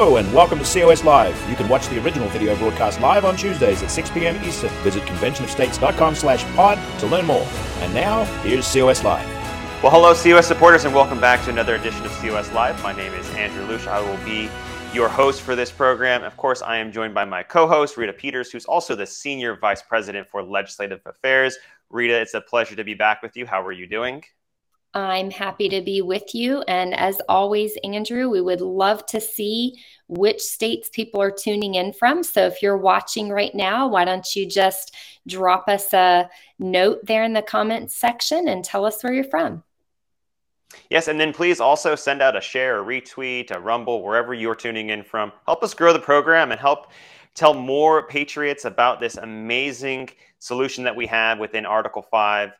Hello 0.00 0.16
and 0.16 0.32
welcome 0.32 0.58
to 0.58 0.64
COS 0.64 1.04
Live. 1.04 1.36
You 1.50 1.54
can 1.54 1.68
watch 1.68 1.86
the 1.88 2.02
original 2.02 2.26
video 2.30 2.56
broadcast 2.56 3.02
live 3.02 3.26
on 3.26 3.36
Tuesdays 3.36 3.82
at 3.82 3.90
6 3.90 4.10
p.m. 4.12 4.42
Eastern. 4.42 4.70
Visit 4.82 5.02
conventionofstates.com 5.02 6.14
slash 6.14 6.42
pod 6.56 6.78
to 7.00 7.06
learn 7.06 7.26
more. 7.26 7.46
And 7.80 7.92
now, 7.92 8.24
here's 8.40 8.66
COS 8.72 9.04
Live. 9.04 9.28
Well, 9.82 9.92
hello, 9.92 10.14
COS 10.14 10.46
supporters, 10.46 10.86
and 10.86 10.94
welcome 10.94 11.20
back 11.20 11.44
to 11.44 11.50
another 11.50 11.74
edition 11.74 12.02
of 12.06 12.12
COS 12.12 12.50
Live. 12.52 12.82
My 12.82 12.94
name 12.94 13.12
is 13.12 13.28
Andrew 13.34 13.62
Lush. 13.66 13.86
I 13.86 14.00
will 14.00 14.16
be 14.24 14.48
your 14.94 15.10
host 15.10 15.42
for 15.42 15.54
this 15.54 15.70
program. 15.70 16.24
Of 16.24 16.34
course, 16.38 16.62
I 16.62 16.78
am 16.78 16.92
joined 16.92 17.12
by 17.12 17.26
my 17.26 17.42
co 17.42 17.68
host, 17.68 17.98
Rita 17.98 18.14
Peters, 18.14 18.50
who's 18.50 18.64
also 18.64 18.96
the 18.96 19.06
Senior 19.06 19.56
Vice 19.56 19.82
President 19.82 20.26
for 20.26 20.42
Legislative 20.42 21.02
Affairs. 21.04 21.58
Rita, 21.90 22.18
it's 22.18 22.32
a 22.32 22.40
pleasure 22.40 22.74
to 22.74 22.84
be 22.84 22.94
back 22.94 23.20
with 23.20 23.36
you. 23.36 23.44
How 23.44 23.60
are 23.62 23.70
you 23.70 23.86
doing? 23.86 24.24
I'm 24.92 25.30
happy 25.30 25.68
to 25.68 25.80
be 25.80 26.02
with 26.02 26.34
you. 26.34 26.62
And 26.62 26.94
as 26.94 27.20
always, 27.28 27.76
Andrew, 27.84 28.28
we 28.28 28.40
would 28.40 28.60
love 28.60 29.06
to 29.06 29.20
see 29.20 29.78
which 30.08 30.40
states 30.40 30.88
people 30.88 31.22
are 31.22 31.30
tuning 31.30 31.76
in 31.76 31.92
from. 31.92 32.24
So 32.24 32.46
if 32.46 32.60
you're 32.60 32.76
watching 32.76 33.28
right 33.28 33.54
now, 33.54 33.86
why 33.86 34.04
don't 34.04 34.34
you 34.34 34.46
just 34.46 34.94
drop 35.28 35.68
us 35.68 35.92
a 35.92 36.28
note 36.58 37.00
there 37.04 37.22
in 37.22 37.32
the 37.32 37.42
comments 37.42 37.94
section 37.96 38.48
and 38.48 38.64
tell 38.64 38.84
us 38.84 39.02
where 39.02 39.12
you're 39.12 39.24
from? 39.24 39.62
Yes, 40.88 41.08
and 41.08 41.20
then 41.20 41.32
please 41.32 41.60
also 41.60 41.94
send 41.94 42.22
out 42.22 42.36
a 42.36 42.40
share, 42.40 42.80
a 42.80 42.84
retweet, 42.84 43.50
a 43.50 43.58
rumble, 43.58 44.02
wherever 44.02 44.34
you're 44.34 44.54
tuning 44.54 44.90
in 44.90 45.02
from. 45.02 45.32
Help 45.46 45.62
us 45.62 45.74
grow 45.74 45.92
the 45.92 45.98
program 45.98 46.50
and 46.52 46.60
help 46.60 46.88
tell 47.34 47.54
more 47.54 48.06
patriots 48.06 48.64
about 48.64 49.00
this 49.00 49.16
amazing 49.16 50.08
solution 50.38 50.84
that 50.84 50.94
we 50.94 51.06
have 51.06 51.38
within 51.38 51.66
Article 51.66 52.02
5 52.02 52.50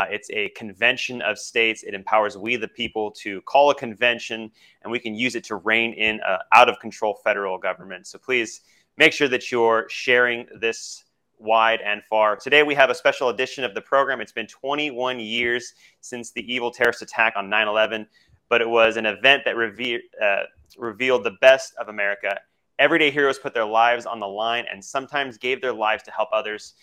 uh, 0.00 0.06
it's 0.10 0.30
a 0.30 0.48
convention 0.50 1.20
of 1.22 1.38
states. 1.38 1.82
It 1.82 1.94
empowers 1.94 2.36
we, 2.36 2.56
the 2.56 2.68
people, 2.68 3.10
to 3.22 3.42
call 3.42 3.70
a 3.70 3.74
convention, 3.74 4.50
and 4.82 4.90
we 4.90 4.98
can 4.98 5.14
use 5.14 5.34
it 5.34 5.44
to 5.44 5.56
rein 5.56 5.92
in 5.92 6.20
out 6.52 6.68
of 6.68 6.78
control 6.80 7.20
federal 7.22 7.58
government. 7.58 8.06
So 8.06 8.18
please 8.18 8.62
make 8.96 9.12
sure 9.12 9.28
that 9.28 9.52
you're 9.52 9.86
sharing 9.88 10.46
this 10.58 11.04
wide 11.38 11.80
and 11.80 12.02
far. 12.04 12.36
Today, 12.36 12.62
we 12.62 12.74
have 12.74 12.90
a 12.90 12.94
special 12.94 13.28
edition 13.28 13.64
of 13.64 13.74
the 13.74 13.80
program. 13.80 14.20
It's 14.20 14.32
been 14.32 14.46
21 14.46 15.20
years 15.20 15.74
since 16.00 16.30
the 16.30 16.52
evil 16.52 16.70
terrorist 16.70 17.02
attack 17.02 17.34
on 17.36 17.48
9 17.48 17.68
11, 17.68 18.06
but 18.48 18.60
it 18.60 18.68
was 18.68 18.96
an 18.96 19.06
event 19.06 19.42
that 19.44 19.56
reve- 19.56 20.02
uh, 20.22 20.42
revealed 20.78 21.24
the 21.24 21.36
best 21.40 21.74
of 21.78 21.88
America. 21.88 22.38
Everyday 22.78 23.10
heroes 23.10 23.38
put 23.38 23.52
their 23.52 23.66
lives 23.66 24.06
on 24.06 24.20
the 24.20 24.28
line 24.28 24.64
and 24.72 24.82
sometimes 24.82 25.36
gave 25.36 25.60
their 25.60 25.72
lives 25.72 26.02
to 26.04 26.10
help 26.10 26.30
others. 26.32 26.74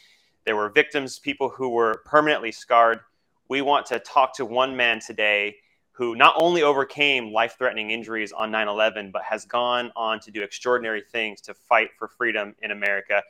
There 0.48 0.56
were 0.56 0.70
victims, 0.70 1.20
people 1.20 1.50
who 1.50 1.68
were 1.68 2.04
permanently 2.06 2.54
scarred. 2.54 3.02
We 3.50 3.62
want 3.62 3.86
to 3.88 4.00
talk 4.00 4.34
to 4.38 4.46
one 4.46 4.78
man 4.78 5.02
today 5.02 5.58
who 5.92 6.16
not 6.16 6.36
only 6.40 6.64
overcame 6.64 7.34
life 7.34 7.58
threatening 7.58 7.92
injuries 7.92 8.32
on 8.32 8.50
9 8.50 8.70
11, 8.70 9.12
but 9.12 9.24
has 9.24 9.44
gone 9.44 9.92
on 9.98 10.22
to 10.22 10.32
do 10.32 10.42
extraordinary 10.42 11.02
things 11.12 11.42
to 11.42 11.54
fight 11.54 11.90
for 12.00 12.08
freedom 12.08 12.56
in 12.62 12.72
America. 12.72 13.22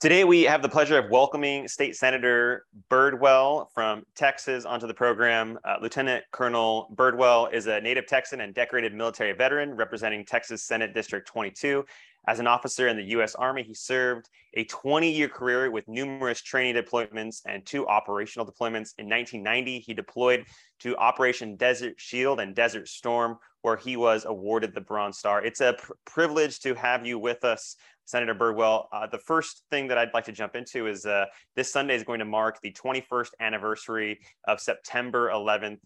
Today, 0.00 0.24
we 0.24 0.42
have 0.42 0.60
the 0.60 0.68
pleasure 0.68 0.98
of 0.98 1.08
welcoming 1.08 1.68
State 1.68 1.94
Senator 1.94 2.66
Birdwell 2.90 3.70
from 3.72 4.04
Texas 4.16 4.64
onto 4.64 4.88
the 4.88 4.94
program. 4.94 5.60
Uh, 5.64 5.76
Lieutenant 5.80 6.24
Colonel 6.32 6.92
Birdwell 6.96 7.52
is 7.52 7.68
a 7.68 7.80
native 7.80 8.06
Texan 8.06 8.40
and 8.40 8.52
decorated 8.52 8.92
military 8.92 9.32
veteran 9.34 9.76
representing 9.76 10.24
Texas 10.24 10.64
Senate 10.64 10.92
District 10.92 11.28
22 11.28 11.86
as 12.26 12.40
an 12.40 12.46
officer 12.46 12.88
in 12.88 12.96
the 12.96 13.04
U.S. 13.04 13.34
Army, 13.34 13.62
he 13.62 13.74
served 13.74 14.28
a 14.54 14.64
20 14.64 15.10
year 15.10 15.28
career 15.28 15.70
with 15.70 15.86
numerous 15.86 16.40
training 16.40 16.82
deployments 16.82 17.42
and 17.46 17.64
two 17.64 17.86
operational 17.86 18.46
deployments. 18.46 18.94
In 18.98 19.08
1990, 19.08 19.80
he 19.80 19.94
deployed 19.94 20.44
to 20.80 20.96
Operation 20.96 21.56
Desert 21.56 21.94
Shield 21.98 22.40
and 22.40 22.54
Desert 22.54 22.88
Storm, 22.88 23.38
where 23.62 23.76
he 23.76 23.96
was 23.96 24.24
awarded 24.24 24.74
the 24.74 24.80
Bronze 24.80 25.18
Star. 25.18 25.44
It's 25.44 25.60
a 25.60 25.74
pr- 25.78 25.92
privilege 26.04 26.60
to 26.60 26.74
have 26.74 27.06
you 27.06 27.18
with 27.18 27.44
us, 27.44 27.76
Senator 28.06 28.34
Birdwell. 28.34 28.86
Uh, 28.92 29.06
the 29.06 29.18
first 29.18 29.62
thing 29.70 29.88
that 29.88 29.98
I'd 29.98 30.14
like 30.14 30.24
to 30.24 30.32
jump 30.32 30.56
into 30.56 30.86
is 30.86 31.06
uh, 31.06 31.26
this 31.54 31.72
Sunday 31.72 31.94
is 31.94 32.02
going 32.02 32.18
to 32.18 32.24
mark 32.24 32.60
the 32.60 32.72
21st 32.72 33.30
anniversary 33.40 34.20
of 34.48 34.60
September 34.60 35.30
11th. 35.30 35.78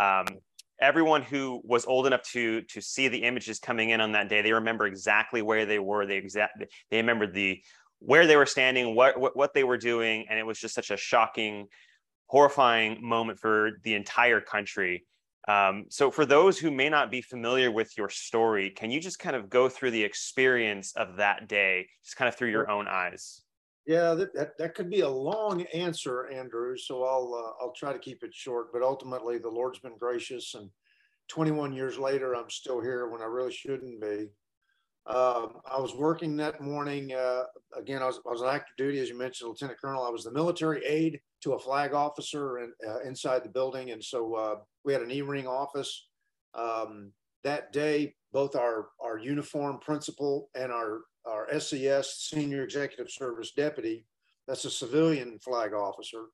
Um, 0.00 0.26
everyone 0.80 1.22
who 1.22 1.60
was 1.64 1.84
old 1.86 2.06
enough 2.06 2.22
to 2.22 2.62
to 2.62 2.80
see 2.80 3.08
the 3.08 3.22
images 3.24 3.58
coming 3.58 3.90
in 3.90 4.00
on 4.00 4.12
that 4.12 4.28
day 4.28 4.42
they 4.42 4.52
remember 4.52 4.86
exactly 4.86 5.42
where 5.42 5.66
they 5.66 5.78
were 5.78 6.06
they 6.06 6.16
exact 6.16 6.62
they 6.90 6.96
remember 6.96 7.26
the 7.26 7.62
where 7.98 8.26
they 8.26 8.36
were 8.36 8.46
standing 8.46 8.94
what, 8.94 9.18
what 9.18 9.36
what 9.36 9.54
they 9.54 9.64
were 9.64 9.78
doing 9.78 10.26
and 10.28 10.38
it 10.38 10.46
was 10.46 10.58
just 10.58 10.74
such 10.74 10.90
a 10.90 10.96
shocking 10.96 11.66
horrifying 12.26 12.98
moment 13.02 13.38
for 13.38 13.72
the 13.84 13.94
entire 13.94 14.40
country. 14.40 15.04
Um, 15.48 15.84
so 15.90 16.10
for 16.10 16.24
those 16.24 16.58
who 16.58 16.70
may 16.70 16.88
not 16.88 17.10
be 17.10 17.20
familiar 17.20 17.70
with 17.70 17.96
your 17.98 18.08
story 18.08 18.70
can 18.70 18.92
you 18.92 19.00
just 19.00 19.18
kind 19.18 19.34
of 19.34 19.50
go 19.50 19.68
through 19.68 19.90
the 19.90 20.04
experience 20.04 20.92
of 20.94 21.16
that 21.16 21.48
day 21.48 21.88
just 22.04 22.16
kind 22.16 22.28
of 22.28 22.36
through 22.36 22.50
your 22.50 22.70
own 22.70 22.86
eyes 22.86 23.42
yeah, 23.86 24.14
that, 24.14 24.34
that, 24.34 24.58
that 24.58 24.74
could 24.74 24.90
be 24.90 25.00
a 25.00 25.08
long 25.08 25.62
answer, 25.74 26.28
Andrew. 26.28 26.76
So 26.76 27.04
I'll 27.04 27.34
uh, 27.34 27.64
I'll 27.64 27.72
try 27.72 27.92
to 27.92 27.98
keep 27.98 28.22
it 28.22 28.34
short. 28.34 28.72
But 28.72 28.82
ultimately, 28.82 29.38
the 29.38 29.48
Lord's 29.48 29.80
been 29.80 29.98
gracious, 29.98 30.54
and 30.54 30.70
21 31.28 31.72
years 31.72 31.98
later, 31.98 32.34
I'm 32.34 32.50
still 32.50 32.80
here 32.80 33.08
when 33.08 33.22
I 33.22 33.26
really 33.26 33.52
shouldn't 33.52 34.00
be. 34.00 34.28
Um, 35.06 35.54
I 35.68 35.80
was 35.80 35.96
working 35.96 36.36
that 36.36 36.60
morning. 36.60 37.12
Uh, 37.12 37.44
again, 37.76 38.02
I 38.02 38.06
was, 38.06 38.20
I 38.24 38.30
was 38.30 38.42
on 38.42 38.54
active 38.54 38.76
duty, 38.76 39.00
as 39.00 39.08
you 39.08 39.18
mentioned, 39.18 39.48
Lieutenant 39.48 39.80
Colonel. 39.80 40.04
I 40.04 40.10
was 40.10 40.22
the 40.22 40.30
military 40.30 40.84
aide 40.84 41.20
to 41.42 41.54
a 41.54 41.58
flag 41.58 41.92
officer 41.92 42.60
in, 42.60 42.72
uh, 42.88 43.00
inside 43.00 43.42
the 43.42 43.48
building, 43.48 43.90
and 43.90 44.02
so 44.02 44.34
uh, 44.34 44.54
we 44.84 44.92
had 44.92 45.02
an 45.02 45.10
E-ring 45.10 45.48
office. 45.48 46.06
Um, 46.54 47.10
that 47.42 47.72
day, 47.72 48.14
both 48.32 48.54
our 48.54 48.90
our 49.00 49.18
uniform 49.18 49.80
principal 49.80 50.50
and 50.54 50.70
our 50.70 51.00
our 51.26 51.48
SES 51.58 52.28
Senior 52.30 52.64
Executive 52.64 53.10
Service 53.10 53.52
Deputy, 53.52 54.06
that's 54.46 54.64
a 54.64 54.70
civilian 54.70 55.38
flag 55.38 55.72
officer. 55.72 56.26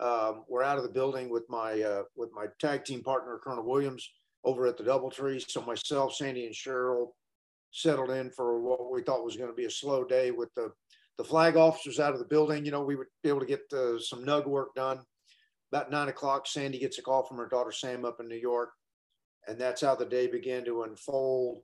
Um, 0.00 0.44
we're 0.48 0.62
out 0.62 0.78
of 0.78 0.82
the 0.82 0.90
building 0.90 1.30
with 1.30 1.44
my 1.48 1.80
uh, 1.80 2.02
with 2.16 2.30
my 2.32 2.46
tag 2.58 2.84
team 2.84 3.02
partner 3.02 3.38
Colonel 3.42 3.64
Williams 3.64 4.08
over 4.44 4.66
at 4.66 4.76
the 4.76 4.84
DoubleTree. 4.84 5.44
So 5.48 5.62
myself, 5.62 6.14
Sandy, 6.14 6.46
and 6.46 6.54
Cheryl 6.54 7.08
settled 7.70 8.10
in 8.10 8.30
for 8.30 8.60
what 8.60 8.92
we 8.92 9.02
thought 9.02 9.24
was 9.24 9.36
going 9.36 9.50
to 9.50 9.56
be 9.56 9.66
a 9.66 9.70
slow 9.70 10.04
day 10.04 10.30
with 10.30 10.52
the 10.54 10.72
the 11.16 11.24
flag 11.24 11.56
officers 11.56 12.00
out 12.00 12.12
of 12.12 12.18
the 12.18 12.24
building. 12.24 12.64
You 12.64 12.72
know, 12.72 12.82
we 12.82 12.96
would 12.96 13.06
be 13.22 13.28
able 13.28 13.40
to 13.40 13.46
get 13.46 13.62
uh, 13.72 13.98
some 13.98 14.24
nug 14.24 14.46
work 14.46 14.74
done. 14.74 15.00
About 15.72 15.90
nine 15.90 16.08
o'clock, 16.08 16.46
Sandy 16.46 16.78
gets 16.78 16.98
a 16.98 17.02
call 17.02 17.24
from 17.24 17.38
her 17.38 17.48
daughter 17.48 17.72
Sam 17.72 18.04
up 18.04 18.18
in 18.20 18.28
New 18.28 18.36
York, 18.36 18.70
and 19.46 19.60
that's 19.60 19.82
how 19.82 19.94
the 19.94 20.06
day 20.06 20.26
began 20.26 20.64
to 20.64 20.82
unfold. 20.82 21.62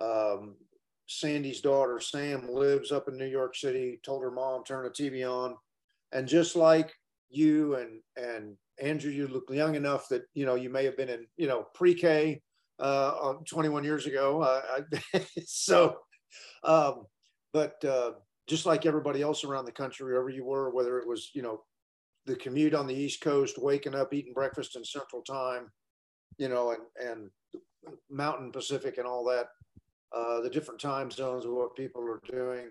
Um, 0.00 0.56
Sandy's 1.10 1.60
daughter, 1.60 1.98
Sam, 1.98 2.48
lives 2.48 2.92
up 2.92 3.08
in 3.08 3.16
New 3.16 3.26
York 3.26 3.56
City, 3.56 3.98
told 4.04 4.22
her 4.22 4.30
mom, 4.30 4.62
turn 4.62 4.84
the 4.84 4.90
TV 4.90 5.28
on. 5.28 5.56
And 6.12 6.28
just 6.28 6.54
like 6.54 6.92
you 7.30 7.74
and, 7.74 8.00
and 8.16 8.56
Andrew, 8.80 9.10
you 9.10 9.26
look 9.26 9.50
young 9.50 9.74
enough 9.74 10.06
that, 10.10 10.22
you 10.34 10.46
know, 10.46 10.54
you 10.54 10.70
may 10.70 10.84
have 10.84 10.96
been 10.96 11.08
in, 11.08 11.26
you 11.36 11.48
know, 11.48 11.66
pre-K 11.74 12.40
uh, 12.78 13.34
21 13.48 13.82
years 13.82 14.06
ago. 14.06 14.40
Uh, 14.40 15.20
so, 15.46 15.96
um, 16.62 17.06
but 17.52 17.84
uh, 17.84 18.12
just 18.46 18.64
like 18.64 18.86
everybody 18.86 19.20
else 19.20 19.42
around 19.42 19.64
the 19.64 19.72
country, 19.72 20.06
wherever 20.06 20.30
you 20.30 20.44
were, 20.44 20.70
whether 20.70 21.00
it 21.00 21.08
was, 21.08 21.30
you 21.34 21.42
know, 21.42 21.64
the 22.26 22.36
commute 22.36 22.74
on 22.74 22.86
the 22.86 22.94
East 22.94 23.20
Coast, 23.20 23.58
waking 23.58 23.96
up, 23.96 24.14
eating 24.14 24.32
breakfast 24.32 24.76
in 24.76 24.84
Central 24.84 25.22
Time, 25.22 25.72
you 26.38 26.48
know, 26.48 26.70
and, 26.70 27.10
and 27.10 27.30
Mountain 28.08 28.52
Pacific 28.52 28.98
and 28.98 29.08
all 29.08 29.24
that, 29.24 29.46
uh, 30.14 30.40
the 30.40 30.50
different 30.50 30.80
time 30.80 31.10
zones 31.10 31.44
of 31.44 31.52
what 31.52 31.76
people 31.76 32.02
are 32.02 32.20
doing, 32.30 32.70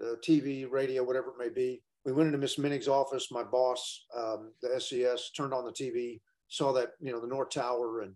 uh, 0.00 0.14
TV, 0.26 0.70
radio, 0.70 1.02
whatever 1.02 1.28
it 1.28 1.38
may 1.38 1.48
be. 1.48 1.82
We 2.04 2.12
went 2.12 2.28
into 2.28 2.38
Miss 2.38 2.56
Minig's 2.56 2.88
office. 2.88 3.30
My 3.30 3.42
boss, 3.42 4.04
um, 4.16 4.52
the 4.62 4.80
SES, 4.80 5.30
turned 5.36 5.52
on 5.52 5.64
the 5.64 5.72
TV, 5.72 6.20
saw 6.48 6.72
that 6.72 6.92
you 7.00 7.12
know 7.12 7.20
the 7.20 7.26
North 7.26 7.50
Tower, 7.50 8.02
and 8.02 8.14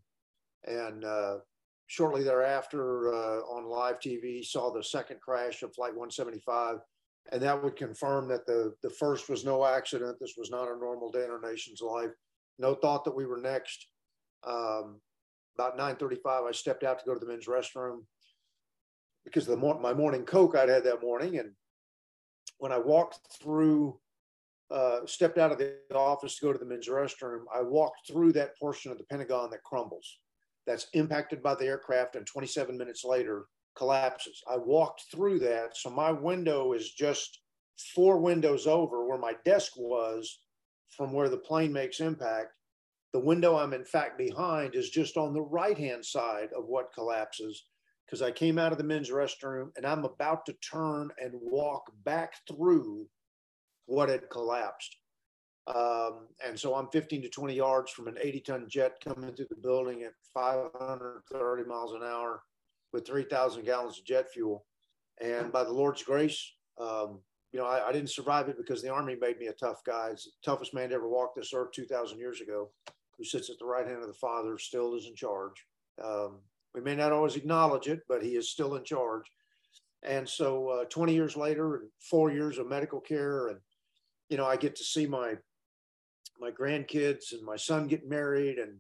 and 0.65 1.05
uh, 1.05 1.39
shortly 1.89 2.23
thereafter 2.23 3.13
uh, 3.13 3.41
on 3.41 3.65
live 3.65 3.99
TV 3.99 4.45
saw 4.45 4.73
the 4.73 4.83
second 4.83 5.21
crash 5.21 5.63
of 5.63 5.75
Flight 5.75 5.91
175, 5.91 6.77
and 7.33 7.43
that 7.43 7.63
would 7.63 7.77
confirm 7.77 8.29
that 8.29 8.47
the 8.47 8.73
the 8.83 8.91
first 8.91 9.29
was 9.29 9.45
no 9.45 9.67
accident. 9.67 10.17
This 10.21 10.35
was 10.39 10.51
not 10.51 10.71
a 10.71 10.79
normal 10.79 11.11
day 11.11 11.25
in 11.25 11.31
our 11.31 11.41
nation's 11.41 11.83
life. 11.83 12.11
No 12.59 12.75
thought 12.75 13.05
that 13.05 13.17
we 13.17 13.27
were 13.27 13.41
next. 13.41 13.89
Um, 14.47 15.01
about 15.59 15.77
9:35, 15.77 16.49
I 16.49 16.53
stepped 16.53 16.85
out 16.85 17.01
to 17.01 17.05
go 17.05 17.13
to 17.13 17.21
the 17.21 17.27
men's 17.27 17.47
restroom 17.47 18.05
because 19.25 19.47
the 19.47 19.57
my 19.57 19.95
morning 19.95 20.25
coke 20.25 20.57
I'd 20.57 20.69
had 20.69 20.85
that 20.85 21.03
morning, 21.03 21.39
and 21.39 21.53
when 22.59 22.73
I 22.73 22.79
walked 22.79 23.19
through, 23.41 23.99
uh, 24.71 25.01
stepped 25.07 25.39
out 25.39 25.53
of 25.53 25.59
the 25.59 25.77
office 25.95 26.39
to 26.39 26.47
go 26.47 26.53
to 26.53 26.59
the 26.59 26.65
men's 26.65 26.89
restroom, 26.89 27.45
I 27.55 27.63
walked 27.63 28.07
through 28.07 28.33
that 28.33 28.59
portion 28.59 28.93
of 28.93 28.99
the 28.99 29.05
Pentagon 29.05 29.51
that 29.51 29.65
crumbles, 29.65 30.19
that's 30.67 30.87
impacted 30.93 31.43
by 31.43 31.55
the 31.55 31.67
aircraft, 31.67 32.17
and 32.17 32.27
27 32.27 32.77
minutes 32.77 33.05
later 33.05 33.47
collapses. 33.77 34.43
I 34.51 34.57
walked 34.57 35.05
through 35.11 35.39
that, 35.41 35.77
so 35.77 35.91
my 35.91 36.13
window 36.13 36.73
is 36.73 36.93
just 36.93 37.41
four 37.95 38.19
windows 38.19 38.67
over 38.67 39.07
where 39.07 39.19
my 39.19 39.35
desk 39.45 39.73
was 39.77 40.41
from 40.97 41.13
where 41.13 41.29
the 41.29 41.39
plane 41.39 41.73
makes 41.73 42.01
impact. 42.01 42.53
The 43.13 43.21
window 43.21 43.57
I'm 43.57 43.73
in 43.73 43.85
fact 43.85 44.19
behind 44.19 44.75
is 44.75 44.91
just 44.91 45.17
on 45.17 45.33
the 45.33 45.41
right 45.43 45.79
hand 45.79 46.05
side 46.05 46.51
of 46.57 46.67
what 46.67 46.93
collapses 46.93 47.65
because 48.11 48.23
I 48.23 48.33
came 48.33 48.59
out 48.59 48.73
of 48.73 48.79
the 48.79 48.85
men's 48.85 49.11
restroom 49.11 49.71
and 49.77 49.87
I'm 49.87 50.05
about 50.05 50.45
to 50.47 50.53
turn 50.55 51.11
and 51.23 51.33
walk 51.35 51.93
back 52.05 52.33
through 52.49 53.07
what 53.87 54.09
had 54.09 54.29
collapsed. 54.31 54.97
Um, 55.69 56.27
and 56.45 56.59
so 56.59 56.75
I'm 56.75 56.89
15 56.89 57.23
to 57.23 57.29
20 57.29 57.55
yards 57.55 57.93
from 57.93 58.09
an 58.09 58.17
80 58.21 58.41
ton 58.41 58.67
jet 58.69 58.97
coming 59.05 59.33
through 59.33 59.47
the 59.51 59.63
building 59.63 60.03
at 60.03 60.13
530 60.35 61.65
miles 61.69 61.93
an 61.93 62.03
hour 62.03 62.43
with 62.93 63.07
3,000 63.07 63.65
gallons 63.65 63.99
of 63.99 64.05
jet 64.05 64.27
fuel. 64.33 64.67
And 65.21 65.53
by 65.53 65.63
the 65.63 65.73
Lord's 65.73 66.03
grace, 66.03 66.53
um, 66.81 67.21
you 67.53 67.61
know, 67.61 67.67
I, 67.67 67.89
I, 67.89 67.93
didn't 67.93 68.11
survive 68.11 68.49
it 68.49 68.57
because 68.57 68.83
the 68.83 68.93
Army 68.93 69.17
made 69.21 69.39
me 69.39 69.49
a 69.49 69.53
tough 69.53 69.85
guy. 69.85 70.09
It's 70.13 70.25
the 70.25 70.31
toughest 70.45 70.73
man 70.73 70.89
to 70.89 70.95
ever 70.95 71.09
walk 71.09 71.35
this 71.37 71.53
earth 71.55 71.73
2,000 71.75 72.19
years 72.19 72.41
ago, 72.41 72.71
who 73.19 73.25
sits 73.25 73.51
at 73.51 73.59
the 73.59 73.67
right 73.67 73.87
hand 73.87 74.01
of 74.01 74.09
the 74.09 74.15
Father, 74.15 74.57
still 74.57 74.97
is 74.97 75.07
in 75.07 75.15
charge. 75.15 75.65
Um, 76.03 76.39
we 76.75 76.81
may 76.81 76.95
not 76.95 77.13
always 77.13 77.37
acknowledge 77.37 77.89
it, 77.89 78.01
but 78.09 78.23
he 78.23 78.37
is 78.37 78.51
still 78.51 78.77
in 78.77 78.85
charge. 78.85 79.25
And 80.03 80.29
so 80.29 80.69
uh, 80.69 80.85
20 80.85 81.13
years 81.13 81.37
later 81.37 81.77
and 81.77 81.89
four 82.01 82.31
years 82.31 82.59
of 82.59 82.69
medical 82.69 83.01
care 83.01 83.49
and, 83.49 83.59
you 84.29 84.37
know, 84.37 84.47
I 84.47 84.57
get 84.57 84.77
to 84.77 84.85
see 84.85 85.07
my 85.07 85.35
my 86.41 86.51
grandkids 86.51 87.33
and 87.33 87.45
my 87.45 87.57
son 87.57 87.87
get 87.87 88.09
married 88.09 88.59
and 88.59 88.79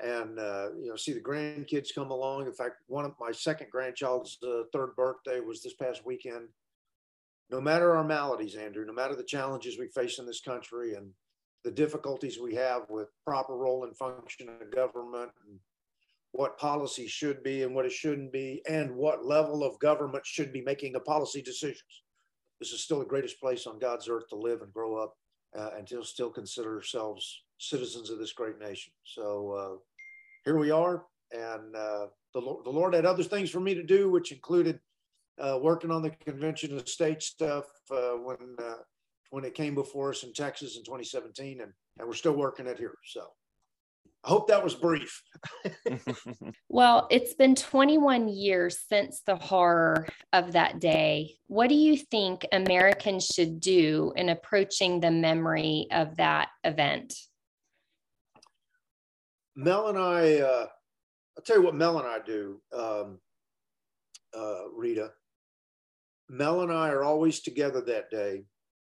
and 0.00 0.38
uh, 0.38 0.68
you 0.80 0.88
know 0.88 0.96
see 0.96 1.12
the 1.12 1.20
grandkids 1.20 1.94
come 1.94 2.10
along. 2.10 2.46
In 2.46 2.52
fact, 2.52 2.76
one 2.86 3.04
of 3.04 3.12
my 3.20 3.30
second 3.30 3.70
grandchild's 3.70 4.38
uh, 4.42 4.62
third 4.72 4.96
birthday 4.96 5.40
was 5.40 5.62
this 5.62 5.74
past 5.74 6.04
weekend. 6.04 6.48
No 7.50 7.60
matter 7.60 7.94
our 7.94 8.04
maladies, 8.04 8.56
Andrew, 8.56 8.84
no 8.86 8.92
matter 8.92 9.14
the 9.14 9.22
challenges 9.22 9.78
we 9.78 9.88
face 9.88 10.18
in 10.18 10.26
this 10.26 10.40
country 10.40 10.94
and 10.94 11.10
the 11.62 11.70
difficulties 11.70 12.38
we 12.38 12.54
have 12.54 12.82
with 12.88 13.08
proper 13.24 13.56
role 13.56 13.84
and 13.84 13.96
function 13.96 14.48
of 14.48 14.74
government 14.74 15.30
and 15.46 15.58
what 16.34 16.58
policy 16.58 17.06
should 17.06 17.44
be 17.44 17.62
and 17.62 17.72
what 17.72 17.86
it 17.86 17.92
shouldn't 17.92 18.32
be 18.32 18.60
and 18.68 18.90
what 18.90 19.24
level 19.24 19.62
of 19.62 19.78
government 19.78 20.26
should 20.26 20.52
be 20.52 20.62
making 20.62 20.92
the 20.92 20.98
policy 20.98 21.40
decisions. 21.40 22.02
This 22.58 22.72
is 22.72 22.82
still 22.82 22.98
the 22.98 23.04
greatest 23.04 23.38
place 23.40 23.68
on 23.68 23.78
God's 23.78 24.08
earth 24.08 24.24
to 24.30 24.34
live 24.34 24.60
and 24.60 24.72
grow 24.72 24.96
up 24.96 25.14
uh, 25.56 25.70
and 25.78 25.86
to 25.86 26.02
still 26.02 26.30
consider 26.30 26.74
ourselves 26.74 27.44
citizens 27.58 28.10
of 28.10 28.18
this 28.18 28.32
great 28.32 28.58
nation. 28.58 28.92
So 29.04 29.52
uh, 29.52 29.76
here 30.44 30.58
we 30.58 30.72
are, 30.72 31.04
and 31.30 31.76
uh, 31.76 32.06
the, 32.32 32.40
Lord, 32.40 32.64
the 32.64 32.70
Lord 32.70 32.94
had 32.94 33.06
other 33.06 33.22
things 33.22 33.48
for 33.48 33.60
me 33.60 33.72
to 33.76 33.84
do, 33.84 34.10
which 34.10 34.32
included 34.32 34.80
uh, 35.40 35.60
working 35.62 35.92
on 35.92 36.02
the 36.02 36.10
convention 36.10 36.76
of 36.76 36.88
state 36.88 37.22
stuff 37.22 37.66
uh, 37.92 38.16
when 38.16 38.56
uh, 38.60 38.82
when 39.30 39.44
it 39.44 39.54
came 39.54 39.76
before 39.76 40.10
us 40.10 40.24
in 40.24 40.32
Texas 40.32 40.76
in 40.76 40.82
2017, 40.82 41.60
and 41.60 41.72
and 42.00 42.08
we're 42.08 42.14
still 42.14 42.36
working 42.36 42.66
it 42.66 42.78
here. 42.78 42.98
So. 43.04 43.28
I 44.24 44.30
hope 44.30 44.48
that 44.48 44.64
was 44.64 44.74
brief. 44.74 45.22
well, 46.68 47.06
it's 47.10 47.34
been 47.34 47.54
21 47.54 48.28
years 48.28 48.78
since 48.88 49.20
the 49.26 49.36
horror 49.36 50.06
of 50.32 50.52
that 50.52 50.80
day. 50.80 51.34
What 51.48 51.68
do 51.68 51.74
you 51.74 51.96
think 51.96 52.46
Americans 52.52 53.26
should 53.26 53.60
do 53.60 54.12
in 54.16 54.30
approaching 54.30 55.00
the 55.00 55.10
memory 55.10 55.86
of 55.90 56.16
that 56.16 56.48
event? 56.64 57.14
Mel 59.56 59.88
and 59.88 59.98
I, 59.98 60.38
uh, 60.38 60.66
I'll 61.36 61.44
tell 61.44 61.56
you 61.56 61.62
what 61.62 61.74
Mel 61.74 61.98
and 61.98 62.08
I 62.08 62.18
do, 62.24 62.60
um, 62.72 63.18
uh, 64.36 64.70
Rita. 64.74 65.10
Mel 66.30 66.62
and 66.62 66.72
I 66.72 66.88
are 66.88 67.04
always 67.04 67.40
together 67.40 67.82
that 67.82 68.10
day 68.10 68.44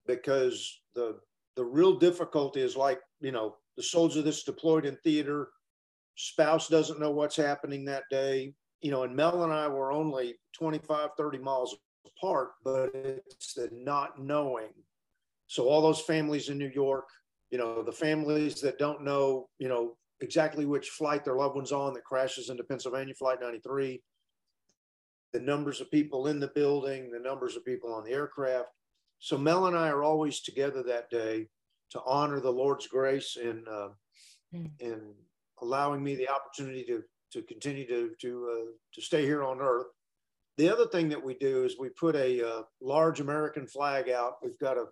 because 0.06 0.81
the 0.94 1.19
the 1.56 1.63
real 1.63 1.97
difficulty 1.97 2.62
is 2.62 2.75
like 2.75 3.00
you 3.21 3.31
know 3.31 3.56
the 3.77 3.83
soldier 3.83 4.21
that's 4.21 4.43
deployed 4.43 4.85
in 4.85 4.97
theater, 4.97 5.49
spouse 6.15 6.67
doesn't 6.67 6.99
know 6.99 7.11
what's 7.11 7.35
happening 7.35 7.85
that 7.85 8.03
day. 8.09 8.53
You 8.81 8.91
know, 8.91 9.03
and 9.03 9.15
Mel 9.15 9.43
and 9.43 9.53
I 9.53 9.67
were 9.67 9.91
only 9.91 10.35
25, 10.53 11.11
30 11.17 11.37
miles 11.37 11.75
apart, 12.05 12.51
but 12.63 12.91
it's 12.93 13.53
the 13.53 13.69
not 13.71 14.21
knowing. 14.21 14.69
So 15.47 15.67
all 15.67 15.81
those 15.81 16.01
families 16.01 16.49
in 16.49 16.57
New 16.57 16.71
York, 16.73 17.05
you 17.49 17.57
know, 17.57 17.81
the 17.83 17.91
families 17.91 18.59
that 18.61 18.79
don't 18.79 19.03
know, 19.03 19.47
you 19.59 19.69
know, 19.69 19.95
exactly 20.21 20.65
which 20.65 20.89
flight 20.89 21.23
their 21.23 21.35
loved 21.35 21.55
one's 21.55 21.71
on 21.71 21.93
that 21.93 22.03
crashes 22.03 22.49
into 22.49 22.63
Pennsylvania, 22.63 23.13
Flight 23.13 23.39
93, 23.41 24.01
the 25.33 25.39
numbers 25.39 25.81
of 25.81 25.91
people 25.91 26.27
in 26.27 26.39
the 26.39 26.51
building, 26.55 27.11
the 27.11 27.19
numbers 27.19 27.55
of 27.55 27.65
people 27.65 27.93
on 27.93 28.03
the 28.03 28.11
aircraft. 28.11 28.69
So 29.19 29.37
Mel 29.37 29.67
and 29.67 29.77
I 29.77 29.89
are 29.89 30.03
always 30.03 30.41
together 30.41 30.83
that 30.83 31.09
day 31.09 31.47
to 31.93 32.01
honor 32.05 32.39
the 32.39 32.51
Lord's 32.51 32.87
grace 32.87 33.37
in 33.41 33.63
uh, 33.69 33.89
mm. 34.53 34.69
in 34.79 35.13
allowing 35.61 36.03
me 36.03 36.15
the 36.15 36.27
opportunity 36.27 36.83
to 36.83 37.03
to 37.31 37.41
continue 37.43 37.87
to 37.87 38.11
to 38.19 38.49
uh, 38.51 38.71
to 38.93 39.01
stay 39.01 39.23
here 39.23 39.43
on 39.43 39.61
Earth. 39.61 39.87
The 40.57 40.71
other 40.71 40.87
thing 40.87 41.09
that 41.09 41.23
we 41.23 41.35
do 41.35 41.63
is 41.63 41.77
we 41.79 41.89
put 41.89 42.15
a 42.15 42.47
uh, 42.47 42.61
large 42.81 43.19
American 43.19 43.65
flag 43.65 44.09
out. 44.09 44.33
We've 44.43 44.59
got 44.59 44.77
a 44.77 44.85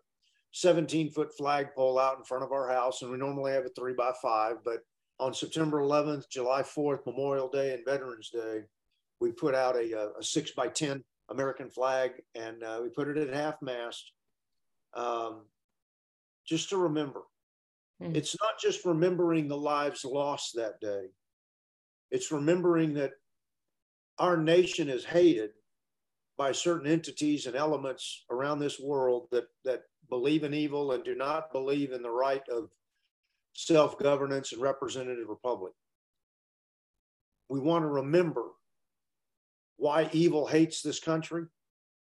17 0.53 1.11
foot 1.11 1.35
flagpole 1.37 1.99
out 1.99 2.17
in 2.17 2.23
front 2.23 2.43
of 2.43 2.51
our 2.51 2.67
house, 2.67 3.01
and 3.01 3.11
we 3.11 3.17
normally 3.17 3.51
have 3.51 3.65
a 3.65 3.69
three 3.69 3.93
by 3.93 4.11
five. 4.21 4.57
But 4.65 4.79
on 5.19 5.33
September 5.33 5.81
11th, 5.81 6.29
July 6.29 6.63
4th, 6.63 7.05
Memorial 7.05 7.47
Day, 7.47 7.73
and 7.75 7.85
Veterans 7.85 8.29
Day, 8.29 8.61
we 9.19 9.31
put 9.31 9.53
out 9.53 9.75
a, 9.75 9.97
uh, 9.97 10.09
a 10.19 10.23
six 10.23 10.51
by 10.51 10.67
10 10.67 11.03
American 11.29 11.69
flag, 11.69 12.13
and 12.33 12.63
uh, 12.63 12.79
we 12.81 12.89
put 12.89 13.07
it 13.07 13.17
at 13.17 13.33
half 13.33 13.61
mast. 13.61 14.11
Um, 14.95 15.43
just 16.51 16.67
to 16.69 16.75
remember. 16.75 17.21
Mm. 18.03 18.13
It's 18.13 18.35
not 18.41 18.59
just 18.59 18.83
remembering 18.83 19.47
the 19.47 19.55
lives 19.55 20.03
lost 20.03 20.53
that 20.55 20.81
day, 20.81 21.05
it's 22.11 22.29
remembering 22.29 22.93
that 22.95 23.11
our 24.19 24.35
nation 24.35 24.89
is 24.89 25.05
hated 25.05 25.51
by 26.37 26.51
certain 26.51 26.91
entities 26.91 27.45
and 27.45 27.55
elements 27.55 28.25
around 28.29 28.59
this 28.59 28.81
world 28.81 29.29
that, 29.31 29.45
that 29.63 29.83
believe 30.09 30.43
in 30.43 30.53
evil 30.53 30.91
and 30.91 31.05
do 31.05 31.15
not 31.15 31.53
believe 31.53 31.93
in 31.93 32.01
the 32.01 32.09
right 32.09 32.43
of 32.49 32.69
self 33.53 33.97
governance 33.97 34.51
and 34.51 34.61
representative 34.61 35.29
republic. 35.29 35.71
We 37.47 37.61
want 37.61 37.83
to 37.83 37.87
remember 37.87 38.43
why 39.77 40.09
evil 40.11 40.47
hates 40.47 40.81
this 40.81 40.99
country, 40.99 41.45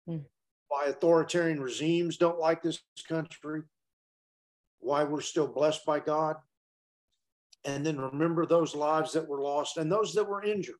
mm. 0.07 0.21
why 0.67 0.85
authoritarian 0.85 1.59
regimes 1.59 2.17
don't 2.17 2.39
like 2.39 2.61
this 2.61 2.79
country, 3.09 3.63
why 4.79 5.03
we're 5.03 5.21
still 5.21 5.47
blessed 5.47 5.85
by 5.85 5.99
God. 5.99 6.37
And 7.65 7.85
then 7.85 7.99
remember 7.99 8.45
those 8.45 8.75
lives 8.75 9.11
that 9.13 9.27
were 9.27 9.41
lost 9.41 9.77
and 9.77 9.91
those 9.91 10.13
that 10.13 10.27
were 10.27 10.43
injured, 10.43 10.75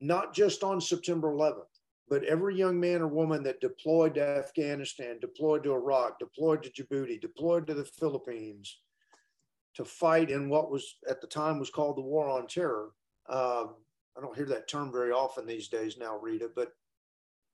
not 0.00 0.34
just 0.34 0.62
on 0.62 0.80
September 0.80 1.32
11th, 1.32 1.64
but 2.08 2.24
every 2.24 2.56
young 2.56 2.78
man 2.78 3.02
or 3.02 3.08
woman 3.08 3.42
that 3.44 3.60
deployed 3.60 4.14
to 4.14 4.26
Afghanistan, 4.26 5.18
deployed 5.20 5.62
to 5.64 5.72
Iraq, 5.72 6.18
deployed 6.18 6.62
to 6.62 6.70
Djibouti, 6.70 7.20
deployed 7.20 7.66
to 7.66 7.74
the 7.74 7.84
Philippines 7.84 8.80
to 9.74 9.84
fight 9.84 10.30
in 10.30 10.48
what 10.48 10.70
was 10.70 10.96
at 11.08 11.20
the 11.20 11.26
time 11.26 11.58
was 11.58 11.70
called 11.70 11.96
the 11.96 12.02
War 12.02 12.28
on 12.28 12.46
Terror. 12.46 12.90
Um, 13.28 13.74
I 14.16 14.20
don't 14.20 14.36
hear 14.36 14.46
that 14.46 14.68
term 14.68 14.90
very 14.90 15.12
often 15.12 15.46
these 15.46 15.68
days 15.68 15.96
now, 15.98 16.18
Rita, 16.18 16.50
but 16.54 16.72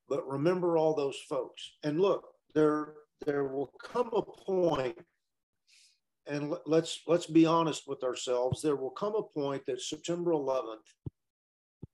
but 0.08 0.26
remember 0.26 0.76
all 0.76 0.94
those 0.94 1.18
folks. 1.28 1.72
And 1.82 2.00
look, 2.00 2.28
there 2.54 2.94
there 3.26 3.44
will 3.44 3.70
come 3.82 4.10
a 4.14 4.22
point 4.22 4.98
and 6.26 6.54
let's 6.66 7.00
let's 7.06 7.26
be 7.26 7.46
honest 7.46 7.84
with 7.86 8.02
ourselves. 8.02 8.62
There 8.62 8.76
will 8.76 8.90
come 8.90 9.14
a 9.14 9.22
point 9.22 9.62
that 9.66 9.80
september 9.80 10.32
11th 10.32 10.88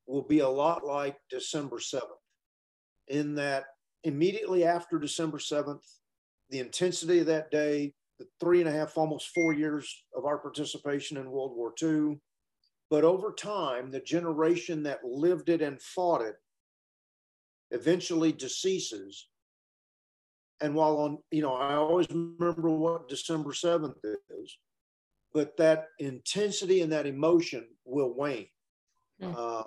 will 0.06 0.22
be 0.22 0.40
a 0.40 0.48
lot 0.48 0.84
like 0.84 1.16
december 1.30 1.78
7th 1.78 2.02
in 3.08 3.34
that 3.36 3.64
immediately 4.04 4.64
after 4.64 4.98
december 4.98 5.38
7th 5.38 5.84
the 6.50 6.58
intensity 6.58 7.20
of 7.20 7.26
that 7.26 7.50
day 7.50 7.92
the 8.18 8.26
three 8.40 8.60
and 8.60 8.68
a 8.68 8.72
half 8.72 8.98
almost 8.98 9.28
four 9.28 9.52
years 9.52 10.04
of 10.16 10.24
our 10.24 10.38
participation 10.38 11.16
in 11.16 11.30
world 11.30 11.56
war 11.56 11.72
ii 11.82 12.18
but 12.90 13.04
over 13.04 13.32
time 13.32 13.90
the 13.90 14.00
generation 14.00 14.82
that 14.82 15.04
lived 15.04 15.48
it 15.48 15.62
and 15.62 15.80
fought 15.80 16.22
it 16.22 16.34
eventually 17.70 18.32
deceases 18.32 19.28
and 20.60 20.74
while 20.74 20.98
on, 20.98 21.18
you 21.30 21.42
know, 21.42 21.54
I 21.54 21.74
always 21.74 22.06
remember 22.10 22.70
what 22.70 23.08
December 23.08 23.50
7th 23.50 23.96
is, 24.04 24.58
but 25.32 25.56
that 25.56 25.88
intensity 25.98 26.82
and 26.82 26.92
that 26.92 27.06
emotion 27.06 27.66
will 27.84 28.14
wane. 28.14 28.48
Mm. 29.22 29.34
Uh, 29.36 29.64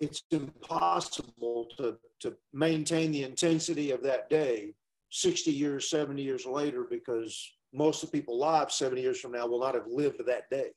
it's 0.00 0.22
impossible 0.30 1.68
to, 1.76 1.96
to 2.20 2.34
maintain 2.52 3.12
the 3.12 3.22
intensity 3.22 3.92
of 3.92 4.02
that 4.02 4.28
day 4.28 4.74
60 5.10 5.50
years, 5.52 5.88
70 5.90 6.22
years 6.22 6.46
later, 6.46 6.86
because 6.88 7.52
most 7.72 8.02
of 8.02 8.10
the 8.10 8.18
people 8.18 8.34
alive 8.34 8.72
70 8.72 9.00
years 9.00 9.20
from 9.20 9.32
now 9.32 9.46
will 9.46 9.60
not 9.60 9.74
have 9.74 9.86
lived 9.86 10.20
that 10.26 10.50
day. 10.50 10.70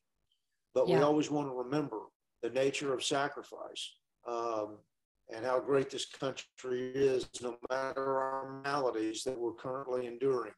But 0.74 0.88
yeah. 0.88 0.98
we 0.98 1.04
always 1.04 1.32
want 1.32 1.48
to 1.50 1.56
remember 1.56 2.00
the 2.44 2.50
nature 2.50 2.94
of 2.94 3.04
sacrifice. 3.04 3.96
Um, 4.27 4.77
and 5.34 5.46
how 5.46 5.60
great 5.60 5.89
this 5.89 6.05
country 6.05 6.91
is, 6.94 7.27
no 7.41 7.58
matter 7.70 8.20
our 8.20 8.62
maladies 8.63 9.24
that 9.24 9.38
we're 9.38 9.53
currently 9.53 10.08
enduring. 10.08 10.53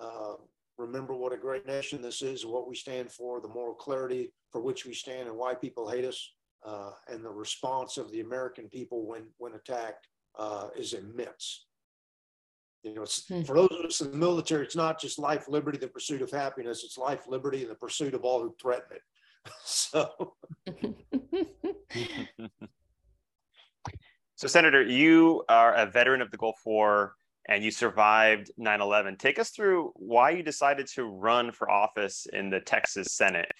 Uh, 0.00 0.34
remember 0.78 1.14
what 1.14 1.32
a 1.32 1.36
great 1.36 1.66
nation 1.66 2.00
this 2.02 2.22
is, 2.22 2.46
what 2.46 2.68
we 2.68 2.76
stand 2.76 3.10
for, 3.10 3.40
the 3.40 3.48
moral 3.48 3.74
clarity 3.74 4.32
for 4.52 4.60
which 4.60 4.86
we 4.86 4.94
stand, 4.94 5.28
and 5.28 5.36
why 5.36 5.54
people 5.54 5.88
hate 5.88 6.04
us. 6.04 6.32
uh, 6.64 6.90
and 7.08 7.24
the 7.24 7.30
response 7.30 7.96
of 7.96 8.10
the 8.10 8.20
American 8.20 8.68
people 8.68 9.06
when 9.06 9.22
when 9.38 9.54
attacked 9.54 10.08
uh, 10.38 10.68
is 10.76 10.92
immense. 10.92 11.66
You 12.82 12.94
know, 12.94 13.04
hmm. 13.28 13.42
for 13.42 13.56
those 13.56 13.68
of 13.70 13.84
us 13.84 14.00
in 14.00 14.10
the 14.12 14.16
military, 14.16 14.64
it's 14.64 14.76
not 14.76 15.00
just 15.00 15.18
life, 15.18 15.48
liberty, 15.48 15.78
the 15.78 15.88
pursuit 15.88 16.22
of 16.22 16.30
happiness. 16.30 16.84
It's 16.84 16.98
life, 16.98 17.26
liberty, 17.28 17.62
and 17.62 17.70
the 17.70 17.74
pursuit 17.74 18.14
of 18.14 18.24
all 18.24 18.40
who 18.40 18.54
threaten 18.60 18.96
it. 18.96 19.02
so. 19.64 20.34
so, 24.36 24.46
Senator, 24.46 24.82
you 24.82 25.42
are 25.48 25.74
a 25.74 25.86
veteran 25.86 26.20
of 26.20 26.30
the 26.30 26.36
Gulf 26.36 26.60
War 26.64 27.14
and 27.48 27.64
you 27.64 27.70
survived 27.70 28.50
9 28.58 28.80
11. 28.80 29.16
Take 29.16 29.38
us 29.38 29.50
through 29.50 29.92
why 29.96 30.30
you 30.30 30.42
decided 30.42 30.86
to 30.88 31.04
run 31.04 31.52
for 31.52 31.70
office 31.70 32.26
in 32.32 32.50
the 32.50 32.60
Texas 32.60 33.12
Senate. 33.12 33.50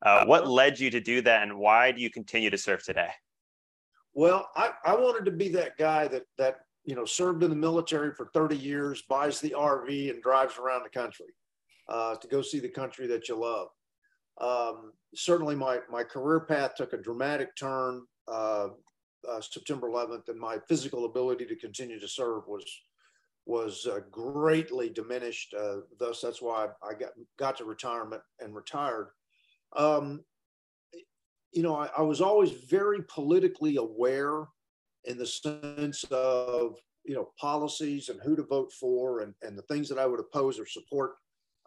Uh, 0.00 0.24
what 0.24 0.48
led 0.48 0.80
you 0.80 0.90
to 0.90 1.00
do 1.00 1.20
that, 1.22 1.42
and 1.42 1.58
why 1.58 1.92
do 1.92 2.00
you 2.00 2.10
continue 2.10 2.50
to 2.50 2.58
serve 2.58 2.82
today? 2.82 3.10
Well, 4.14 4.48
I, 4.56 4.70
I 4.84 4.96
wanted 4.96 5.24
to 5.26 5.30
be 5.30 5.48
that 5.50 5.76
guy 5.78 6.08
that 6.08 6.24
that 6.38 6.60
you 6.84 6.96
know 6.96 7.04
served 7.04 7.42
in 7.42 7.50
the 7.50 7.56
military 7.56 8.12
for 8.12 8.30
30 8.34 8.56
years, 8.56 9.02
buys 9.08 9.40
the 9.40 9.54
RV, 9.56 10.10
and 10.10 10.22
drives 10.22 10.58
around 10.58 10.82
the 10.82 10.88
country 10.88 11.26
uh, 11.88 12.16
to 12.16 12.28
go 12.28 12.42
see 12.42 12.58
the 12.58 12.68
country 12.68 13.06
that 13.06 13.28
you 13.28 13.36
love. 13.36 13.68
Um, 14.40 14.92
certainly, 15.14 15.54
my 15.54 15.80
my 15.90 16.02
career 16.02 16.40
path 16.40 16.74
took 16.74 16.92
a 16.94 16.98
dramatic 16.98 17.54
turn 17.54 18.02
uh, 18.26 18.68
uh, 19.30 19.40
September 19.40 19.88
11th, 19.88 20.28
and 20.28 20.38
my 20.38 20.58
physical 20.68 21.04
ability 21.04 21.46
to 21.46 21.56
continue 21.56 21.98
to 22.00 22.08
serve 22.08 22.46
was 22.46 22.64
was 23.44 23.86
uh, 23.86 24.00
greatly 24.10 24.88
diminished. 24.88 25.54
Uh, 25.54 25.78
thus, 25.98 26.20
that's 26.20 26.40
why 26.40 26.68
I 26.82 26.94
got 26.94 27.10
got 27.38 27.56
to 27.58 27.64
retirement 27.64 28.22
and 28.40 28.54
retired. 28.54 29.10
Um, 29.76 30.24
you 31.52 31.62
know, 31.62 31.74
I, 31.74 31.88
I, 31.98 32.02
was 32.02 32.20
always 32.20 32.52
very 32.52 33.02
politically 33.02 33.76
aware 33.76 34.44
in 35.04 35.18
the 35.18 35.26
sense 35.26 36.04
of 36.10 36.76
you 37.04 37.14
know 37.14 37.30
policies 37.38 38.08
and 38.08 38.20
who 38.20 38.36
to 38.36 38.42
vote 38.42 38.72
for 38.72 39.20
and, 39.20 39.34
and 39.42 39.56
the 39.56 39.62
things 39.62 39.88
that 39.88 39.98
I 39.98 40.06
would 40.06 40.20
oppose 40.20 40.58
or 40.58 40.66
support 40.66 41.12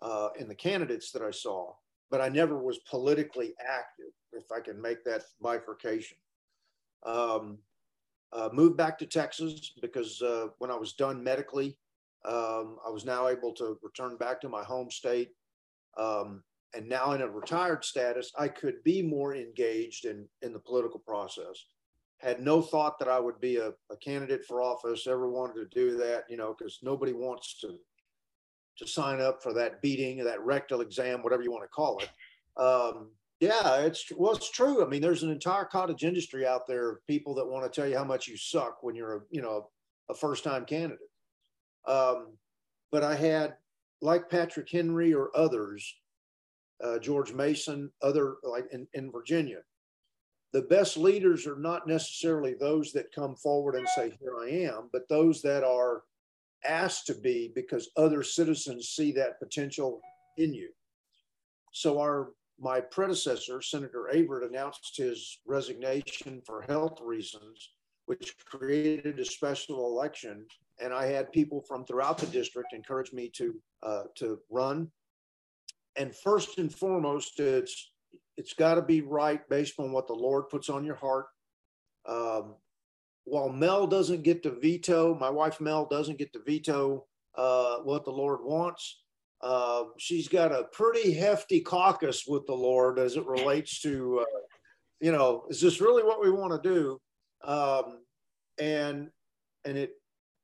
uh, 0.01 0.29
in 0.39 0.47
the 0.47 0.55
candidates 0.55 1.11
that 1.11 1.21
I 1.21 1.31
saw. 1.31 1.73
But 2.11 2.21
I 2.21 2.29
never 2.29 2.57
was 2.57 2.79
politically 2.89 3.53
active, 3.59 4.13
if 4.31 4.51
I 4.51 4.59
can 4.59 4.81
make 4.81 5.03
that 5.03 5.23
bifurcation. 5.41 6.17
Um, 7.05 7.59
uh, 8.33 8.49
moved 8.51 8.75
back 8.75 8.97
to 8.99 9.05
Texas 9.05 9.71
because 9.81 10.21
uh, 10.21 10.47
when 10.57 10.69
I 10.69 10.75
was 10.75 10.93
done 10.93 11.23
medically, 11.23 11.77
um, 12.25 12.77
I 12.85 12.89
was 12.89 13.05
now 13.05 13.27
able 13.27 13.53
to 13.53 13.77
return 13.81 14.17
back 14.17 14.41
to 14.41 14.49
my 14.49 14.63
home 14.63 14.91
state. 14.91 15.29
Um, 15.97 16.43
and 16.73 16.89
now 16.89 17.13
in 17.13 17.21
a 17.21 17.27
retired 17.27 17.85
status, 17.85 18.31
I 18.37 18.49
could 18.49 18.83
be 18.83 19.01
more 19.01 19.35
engaged 19.35 20.05
in, 20.05 20.27
in 20.41 20.51
the 20.51 20.59
political 20.59 20.99
process. 20.99 21.65
Had 22.17 22.41
no 22.41 22.61
thought 22.61 22.99
that 22.99 23.07
I 23.07 23.19
would 23.19 23.39
be 23.39 23.57
a, 23.57 23.69
a 23.91 23.97
candidate 24.01 24.43
for 24.45 24.61
office, 24.61 25.07
ever 25.07 25.29
wanted 25.29 25.55
to 25.55 25.65
do 25.67 25.95
that, 25.97 26.25
you 26.29 26.35
know, 26.35 26.55
because 26.57 26.79
nobody 26.81 27.13
wants 27.13 27.59
to 27.61 27.77
to 28.77 28.87
sign 28.87 29.21
up 29.21 29.41
for 29.41 29.53
that 29.53 29.81
beating, 29.81 30.21
that 30.23 30.41
rectal 30.41 30.81
exam, 30.81 31.23
whatever 31.23 31.41
you 31.41 31.51
want 31.51 31.63
to 31.63 31.69
call 31.69 31.99
it. 31.99 32.09
Um, 32.61 33.11
yeah, 33.45 33.77
it's 33.77 34.11
well, 34.17 34.33
it's 34.33 34.49
true. 34.49 34.83
I 34.83 34.87
mean, 34.87 35.01
there's 35.01 35.23
an 35.23 35.31
entire 35.31 35.65
cottage 35.65 36.03
industry 36.03 36.45
out 36.47 36.67
there 36.67 36.89
of 36.91 37.07
people 37.07 37.35
that 37.35 37.47
want 37.47 37.71
to 37.71 37.81
tell 37.81 37.89
you 37.89 37.97
how 37.97 38.03
much 38.03 38.27
you 38.27 38.37
suck 38.37 38.81
when 38.81 38.95
you're 38.95 39.17
a 39.17 39.21
you 39.29 39.41
know 39.41 39.69
a 40.09 40.15
first 40.15 40.43
time 40.43 40.65
candidate. 40.65 41.09
Um, 41.87 42.37
but 42.91 43.03
I 43.03 43.15
had 43.15 43.55
like 44.01 44.29
Patrick 44.29 44.69
Henry 44.69 45.13
or 45.13 45.29
others, 45.35 45.95
uh, 46.83 46.99
George 46.99 47.33
Mason, 47.33 47.91
other 48.01 48.35
like 48.43 48.65
in, 48.71 48.87
in 48.93 49.11
Virginia. 49.11 49.59
The 50.53 50.63
best 50.63 50.97
leaders 50.97 51.45
are 51.45 51.57
not 51.57 51.87
necessarily 51.87 52.53
those 52.53 52.93
that 52.93 53.13
come 53.13 53.35
forward 53.35 53.75
and 53.75 53.87
say, 53.89 54.17
"Here 54.19 54.37
I 54.39 54.49
am," 54.49 54.89
but 54.91 55.07
those 55.07 55.41
that 55.43 55.63
are 55.63 56.03
asked 56.63 57.05
to 57.07 57.13
be 57.13 57.51
because 57.53 57.91
other 57.95 58.23
citizens 58.23 58.89
see 58.89 59.11
that 59.11 59.39
potential 59.39 60.01
in 60.37 60.53
you. 60.53 60.69
So 61.73 61.99
our 61.99 62.29
my 62.59 62.79
predecessor, 62.79 63.61
Senator 63.61 64.09
Averitt, 64.13 64.47
announced 64.47 64.95
his 64.97 65.39
resignation 65.45 66.41
for 66.45 66.61
health 66.61 66.99
reasons, 67.01 67.71
which 68.05 68.35
created 68.45 69.19
a 69.19 69.25
special 69.25 69.87
election. 69.87 70.45
And 70.79 70.93
I 70.93 71.07
had 71.07 71.31
people 71.31 71.61
from 71.61 71.85
throughout 71.85 72.17
the 72.17 72.27
district 72.27 72.73
encourage 72.73 73.13
me 73.13 73.29
to 73.35 73.55
uh, 73.83 74.03
to 74.15 74.39
run. 74.49 74.89
And 75.97 76.15
first 76.15 76.57
and 76.57 76.73
foremost, 76.73 77.39
it's 77.39 77.91
it's 78.37 78.53
got 78.53 78.75
to 78.75 78.81
be 78.81 79.01
right 79.01 79.47
based 79.49 79.79
on 79.79 79.91
what 79.91 80.07
the 80.07 80.13
Lord 80.13 80.49
puts 80.49 80.69
on 80.69 80.83
your 80.83 80.95
heart. 80.95 81.27
Um, 82.05 82.55
while 83.23 83.49
Mel 83.49 83.87
doesn't 83.87 84.23
get 84.23 84.43
to 84.43 84.51
veto, 84.51 85.15
my 85.15 85.29
wife 85.29 85.59
Mel 85.59 85.85
doesn't 85.85 86.19
get 86.19 86.31
to 86.33 86.39
veto 86.45 87.05
uh, 87.35 87.77
what 87.79 88.05
the 88.05 88.11
Lord 88.11 88.39
wants 88.43 89.03
uh, 89.45 89.83
she's 89.99 90.27
got 90.27 90.51
a 90.51 90.63
pretty 90.71 91.13
hefty 91.13 91.61
caucus 91.61 92.25
with 92.27 92.47
the 92.47 92.53
Lord 92.53 92.97
as 92.97 93.15
it 93.15 93.27
relates 93.27 93.79
to, 93.81 94.21
uh, 94.21 94.39
you 94.99 95.11
know, 95.11 95.45
is 95.49 95.61
this 95.61 95.79
really 95.79 96.01
what 96.01 96.19
we 96.19 96.31
want 96.31 96.51
to 96.63 96.69
do? 96.69 96.99
Um, 97.47 97.99
and 98.57 99.09
and 99.63 99.77
it 99.77 99.91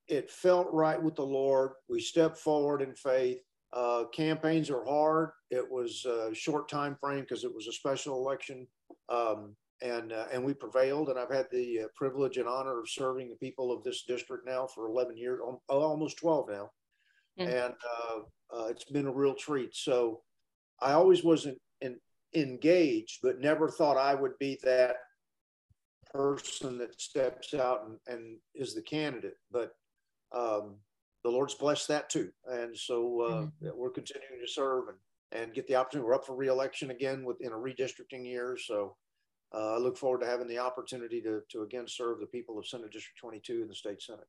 it 0.07 0.29
felt 0.29 0.67
right 0.71 1.01
with 1.01 1.15
the 1.15 1.25
Lord. 1.25 1.71
We 1.89 1.99
stepped 1.99 2.37
forward 2.37 2.83
in 2.83 2.93
faith. 2.93 3.39
Uh, 3.73 4.03
campaigns 4.13 4.69
are 4.69 4.85
hard. 4.85 5.31
It 5.49 5.65
was 5.67 6.05
a 6.05 6.31
short 6.35 6.69
time 6.69 6.95
frame 7.01 7.21
because 7.21 7.43
it 7.43 7.53
was 7.53 7.65
a 7.67 7.73
special 7.73 8.17
election, 8.17 8.67
um, 9.09 9.55
and 9.81 10.13
uh, 10.13 10.25
and 10.31 10.45
we 10.45 10.53
prevailed. 10.53 11.09
And 11.09 11.17
I've 11.17 11.33
had 11.33 11.47
the 11.51 11.81
uh, 11.85 11.87
privilege 11.95 12.37
and 12.37 12.47
honor 12.47 12.79
of 12.79 12.87
serving 12.87 13.29
the 13.29 13.35
people 13.37 13.71
of 13.71 13.83
this 13.83 14.03
district 14.03 14.45
now 14.45 14.67
for 14.67 14.85
11 14.85 15.17
years, 15.17 15.39
almost 15.69 16.17
12 16.19 16.49
now, 16.49 16.69
mm-hmm. 17.39 17.49
and 17.49 17.73
uh, 18.55 18.65
it's 18.65 18.85
been 18.85 19.07
a 19.07 19.11
real 19.11 19.33
treat. 19.33 19.75
So 19.75 20.21
I 20.81 20.93
always 20.93 21.23
wasn't 21.23 21.59
in, 21.81 21.97
engaged, 22.35 23.19
but 23.23 23.39
never 23.39 23.69
thought 23.69 23.97
I 23.97 24.15
would 24.15 24.37
be 24.39 24.59
that 24.63 24.95
person 26.13 26.77
that 26.79 26.99
steps 26.99 27.53
out 27.53 27.85
and, 27.85 27.97
and 28.07 28.37
is 28.53 28.75
the 28.75 28.81
candidate. 28.81 29.37
But 29.51 29.71
um, 30.35 30.75
the 31.23 31.29
Lord's 31.29 31.55
blessed 31.55 31.87
that 31.89 32.09
too. 32.09 32.31
And 32.47 32.77
so 32.77 33.21
uh, 33.21 33.31
mm-hmm. 33.31 33.69
we're 33.75 33.91
continuing 33.91 34.41
to 34.45 34.51
serve 34.51 34.85
and, 34.89 35.41
and 35.43 35.53
get 35.53 35.67
the 35.67 35.75
opportunity. 35.75 36.07
We're 36.07 36.15
up 36.15 36.25
for 36.25 36.35
reelection 36.35 36.91
again 36.91 37.23
within 37.23 37.53
a 37.53 37.55
redistricting 37.55 38.25
year. 38.25 38.57
So 38.61 38.95
uh, 39.53 39.75
I 39.75 39.77
look 39.77 39.97
forward 39.97 40.21
to 40.21 40.27
having 40.27 40.47
the 40.47 40.59
opportunity 40.59 41.21
to, 41.21 41.41
to 41.51 41.61
again 41.61 41.85
serve 41.87 42.19
the 42.19 42.25
people 42.25 42.57
of 42.57 42.67
Senate 42.67 42.91
District 42.91 43.19
22 43.19 43.61
in 43.61 43.67
the 43.67 43.75
state 43.75 44.01
Senate. 44.01 44.27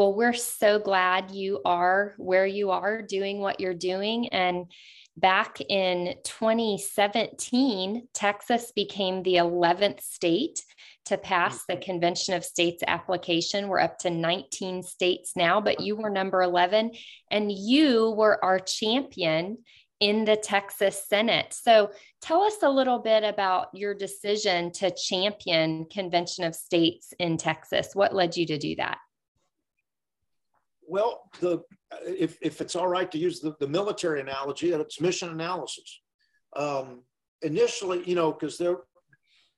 Well, 0.00 0.14
we're 0.14 0.32
so 0.32 0.78
glad 0.78 1.30
you 1.30 1.60
are 1.66 2.14
where 2.16 2.46
you 2.46 2.70
are 2.70 3.02
doing 3.02 3.40
what 3.40 3.60
you're 3.60 3.74
doing. 3.74 4.28
And 4.28 4.72
back 5.14 5.60
in 5.60 6.14
2017, 6.24 8.08
Texas 8.14 8.72
became 8.74 9.22
the 9.22 9.34
11th 9.34 10.00
state 10.00 10.64
to 11.04 11.18
pass 11.18 11.66
the 11.66 11.74
mm-hmm. 11.74 11.82
Convention 11.82 12.32
of 12.32 12.46
States 12.46 12.82
application. 12.86 13.68
We're 13.68 13.80
up 13.80 13.98
to 13.98 14.08
19 14.08 14.84
states 14.84 15.32
now, 15.36 15.60
but 15.60 15.80
you 15.80 15.96
were 15.96 16.08
number 16.08 16.40
11 16.40 16.92
and 17.30 17.52
you 17.52 18.12
were 18.12 18.42
our 18.42 18.58
champion 18.58 19.58
in 20.00 20.24
the 20.24 20.36
Texas 20.36 21.04
Senate. 21.10 21.52
So 21.52 21.90
tell 22.22 22.40
us 22.40 22.56
a 22.62 22.70
little 22.70 23.00
bit 23.00 23.22
about 23.22 23.66
your 23.74 23.92
decision 23.92 24.72
to 24.72 24.94
champion 24.94 25.84
Convention 25.92 26.44
of 26.44 26.54
States 26.54 27.12
in 27.18 27.36
Texas. 27.36 27.90
What 27.92 28.14
led 28.14 28.34
you 28.38 28.46
to 28.46 28.56
do 28.56 28.76
that? 28.76 28.96
Well, 30.90 31.22
the 31.40 31.60
if, 32.04 32.36
if 32.42 32.60
it's 32.60 32.74
all 32.74 32.88
right 32.88 33.08
to 33.12 33.18
use 33.18 33.38
the, 33.38 33.54
the 33.60 33.68
military 33.68 34.20
analogy, 34.20 34.72
it's 34.72 35.00
mission 35.00 35.28
analysis. 35.28 36.00
Um, 36.56 37.02
initially, 37.42 38.02
you 38.08 38.16
know, 38.16 38.32
because 38.32 38.58
there 38.58 38.78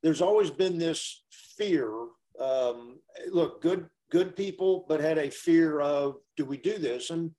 there's 0.02 0.20
always 0.20 0.50
been 0.50 0.76
this 0.76 1.24
fear. 1.56 1.90
Um, 2.38 2.98
look, 3.30 3.62
good 3.62 3.88
good 4.10 4.36
people, 4.36 4.84
but 4.88 5.00
had 5.00 5.16
a 5.16 5.30
fear 5.30 5.80
of 5.80 6.16
do 6.36 6.44
we 6.44 6.58
do 6.58 6.76
this? 6.76 7.08
And 7.08 7.30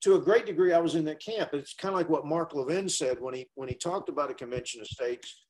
to 0.00 0.14
a 0.14 0.20
great 0.20 0.46
degree, 0.46 0.72
I 0.72 0.78
was 0.78 0.94
in 0.94 1.04
that 1.04 1.22
camp. 1.22 1.50
It's 1.52 1.74
kind 1.74 1.92
of 1.92 1.98
like 1.98 2.08
what 2.08 2.24
Mark 2.24 2.54
Levin 2.54 2.88
said 2.88 3.20
when 3.20 3.34
he 3.34 3.46
when 3.54 3.68
he 3.68 3.74
talked 3.74 4.08
about 4.08 4.30
a 4.30 4.34
convention 4.34 4.80
of 4.80 4.86
states. 4.86 5.42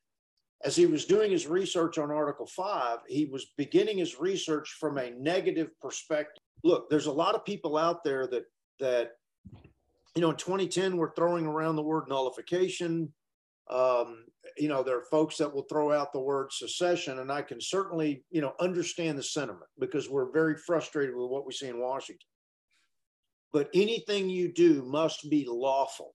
As 0.64 0.75
he 0.75 0.87
was 0.87 1.05
doing 1.05 1.31
his 1.31 1.47
research 1.47 1.99
on 1.99 2.11
Article 2.11 2.47
Five, 2.47 2.99
he 3.07 3.26
was 3.26 3.52
beginning 3.57 3.99
his 3.99 4.19
research 4.19 4.75
from 4.81 4.99
a 4.99 5.11
negative 5.11 5.69
perspective 5.81 6.43
look, 6.65 6.91
there's 6.91 7.07
a 7.07 7.13
lot 7.13 7.35
of 7.35 7.45
people 7.45 7.77
out 7.77 8.05
there 8.05 8.27
that 8.29 8.45
that 8.81 9.13
you 10.15 10.21
know 10.21 10.31
in 10.31 10.37
2010 10.37 10.97
we're 10.97 11.15
throwing 11.15 11.47
around 11.47 11.77
the 11.77 11.83
word 11.83 12.09
nullification. 12.09 13.13
Um, 13.69 14.25
you 14.57 14.69
know, 14.69 14.83
there 14.83 14.97
are 14.97 15.05
folks 15.11 15.37
that 15.39 15.53
will 15.53 15.65
throw 15.65 15.93
out 15.93 16.13
the 16.13 16.21
word 16.21 16.53
secession, 16.53 17.19
and 17.19 17.33
I 17.33 17.43
can 17.43 17.61
certainly 17.61 18.25
you 18.31 18.41
know 18.41 18.55
understand 18.61 19.19
the 19.19 19.23
sentiment 19.23 19.71
because 19.79 20.09
we're 20.09 20.31
very 20.31 20.57
frustrated 20.57 21.15
with 21.17 21.31
what 21.31 21.47
we 21.47 21.53
see 21.53 21.69
in 21.69 21.81
Washington. 21.81 22.27
But 23.53 23.71
anything 23.75 24.29
you 24.29 24.53
do 24.53 24.85
must 24.85 25.31
be 25.31 25.47
lawful. 25.49 26.15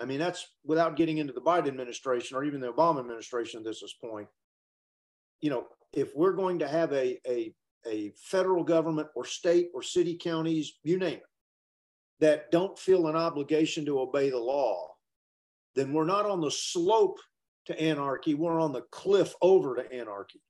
I 0.00 0.04
mean, 0.04 0.20
that's 0.20 0.46
without 0.64 0.96
getting 0.96 1.18
into 1.18 1.32
the 1.32 1.40
Biden 1.40 1.66
administration 1.66 2.36
or 2.36 2.44
even 2.44 2.60
the 2.60 2.72
Obama 2.72 3.00
administration 3.00 3.58
at 3.58 3.64
this 3.64 3.82
point. 4.00 4.28
you 5.40 5.50
know, 5.50 5.66
if 5.92 6.14
we're 6.14 6.32
going 6.32 6.60
to 6.60 6.68
have 6.68 6.92
a, 6.92 7.18
a, 7.26 7.52
a 7.86 8.12
federal 8.16 8.64
government 8.64 9.08
or 9.14 9.24
state 9.24 9.70
or 9.74 9.82
city 9.82 10.16
counties, 10.16 10.78
you 10.82 10.98
name 10.98 11.14
it, 11.14 11.22
that 12.20 12.50
don't 12.50 12.78
feel 12.78 13.06
an 13.06 13.16
obligation 13.16 13.84
to 13.86 14.00
obey 14.00 14.30
the 14.30 14.38
law, 14.38 14.88
then 15.74 15.92
we're 15.92 16.04
not 16.04 16.26
on 16.26 16.40
the 16.40 16.50
slope 16.50 17.18
to 17.66 17.80
anarchy, 17.80 18.34
we're 18.34 18.60
on 18.60 18.72
the 18.72 18.84
cliff 18.90 19.34
over 19.42 19.76
to 19.76 19.92
anarchy. 19.92 20.40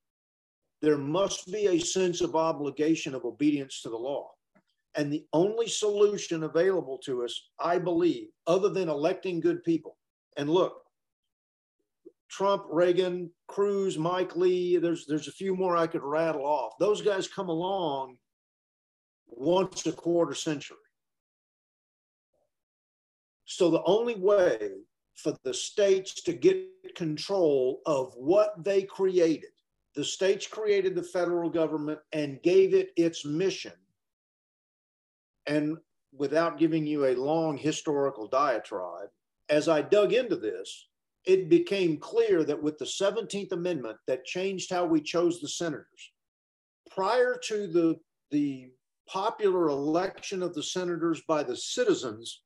There 0.81 0.99
must 0.99 1.51
be 1.53 1.67
a 1.67 1.79
sense 1.79 2.21
of 2.21 2.37
obligation 2.37 3.15
of 3.15 3.25
obedience 3.25 3.83
to 3.83 3.91
the 3.91 3.97
law. 3.97 4.31
And 4.95 5.13
the 5.13 5.27
only 5.33 5.69
solution 5.69 6.45
available 6.45 6.99
to 7.05 7.25
us, 7.25 7.51
I 7.59 7.79
believe, 7.79 8.29
other 8.47 8.69
than 8.69 8.89
electing 8.89 9.41
good 9.41 9.63
people, 9.65 9.97
and 10.37 10.49
look, 10.49 10.83
Trump, 12.31 12.65
Reagan, 12.71 13.31
Cruz, 13.47 13.99
Mike 13.99 14.37
Lee, 14.37 14.77
there's 14.77 15.07
there's 15.07 15.29
a 15.29 15.33
few 15.33 15.57
more 15.57 15.77
I 15.77 15.87
could 15.87 16.03
rattle 16.03 16.45
off. 16.45 16.75
Those 16.79 17.03
guys 17.03 17.27
come 17.29 17.49
along 17.49 18.17
once 19.27 19.87
a 19.87 19.93
quarter 19.93 20.35
century. 20.35 20.77
So 23.45 23.71
the 23.71 23.83
only 23.85 24.15
way 24.15 24.71
for 25.15 25.37
the 25.43 25.55
states 25.55 26.23
to 26.23 26.33
get 26.33 26.67
control 26.95 27.81
of 27.87 28.13
what 28.15 28.63
they 28.63 28.83
created, 28.83 29.51
the 29.95 30.05
states 30.05 30.47
created 30.47 30.95
the 30.95 31.03
federal 31.03 31.49
government 31.51 31.99
and 32.13 32.43
gave 32.43 32.75
it 32.75 32.91
its 32.97 33.25
mission 33.25 33.73
and 35.49 35.79
without 36.13 36.59
giving 36.59 36.87
you 36.87 37.07
a 37.07 37.17
long 37.17 37.57
historical 37.57 38.29
diatribe, 38.29 39.09
as 39.49 39.69
I 39.69 39.83
dug 39.83 40.13
into 40.13 40.37
this, 40.37 40.88
it 41.29 41.51
became 41.51 41.99
clear 41.99 42.43
that 42.43 42.61
with 42.61 42.79
the 42.79 42.87
17th 42.87 43.53
Amendment 43.53 43.99
that 44.07 44.25
changed 44.25 44.71
how 44.71 44.87
we 44.87 44.99
chose 44.99 45.41
the 45.41 45.49
senators. 45.49 46.13
Prior 46.91 47.37
to 47.45 47.67
the, 47.67 47.97
the 48.31 48.71
popular 49.07 49.69
election 49.69 50.43
of 50.43 50.55
the 50.55 50.63
senators 50.63 51.21
by 51.29 51.43
the 51.43 51.55
citizens, 51.55 52.41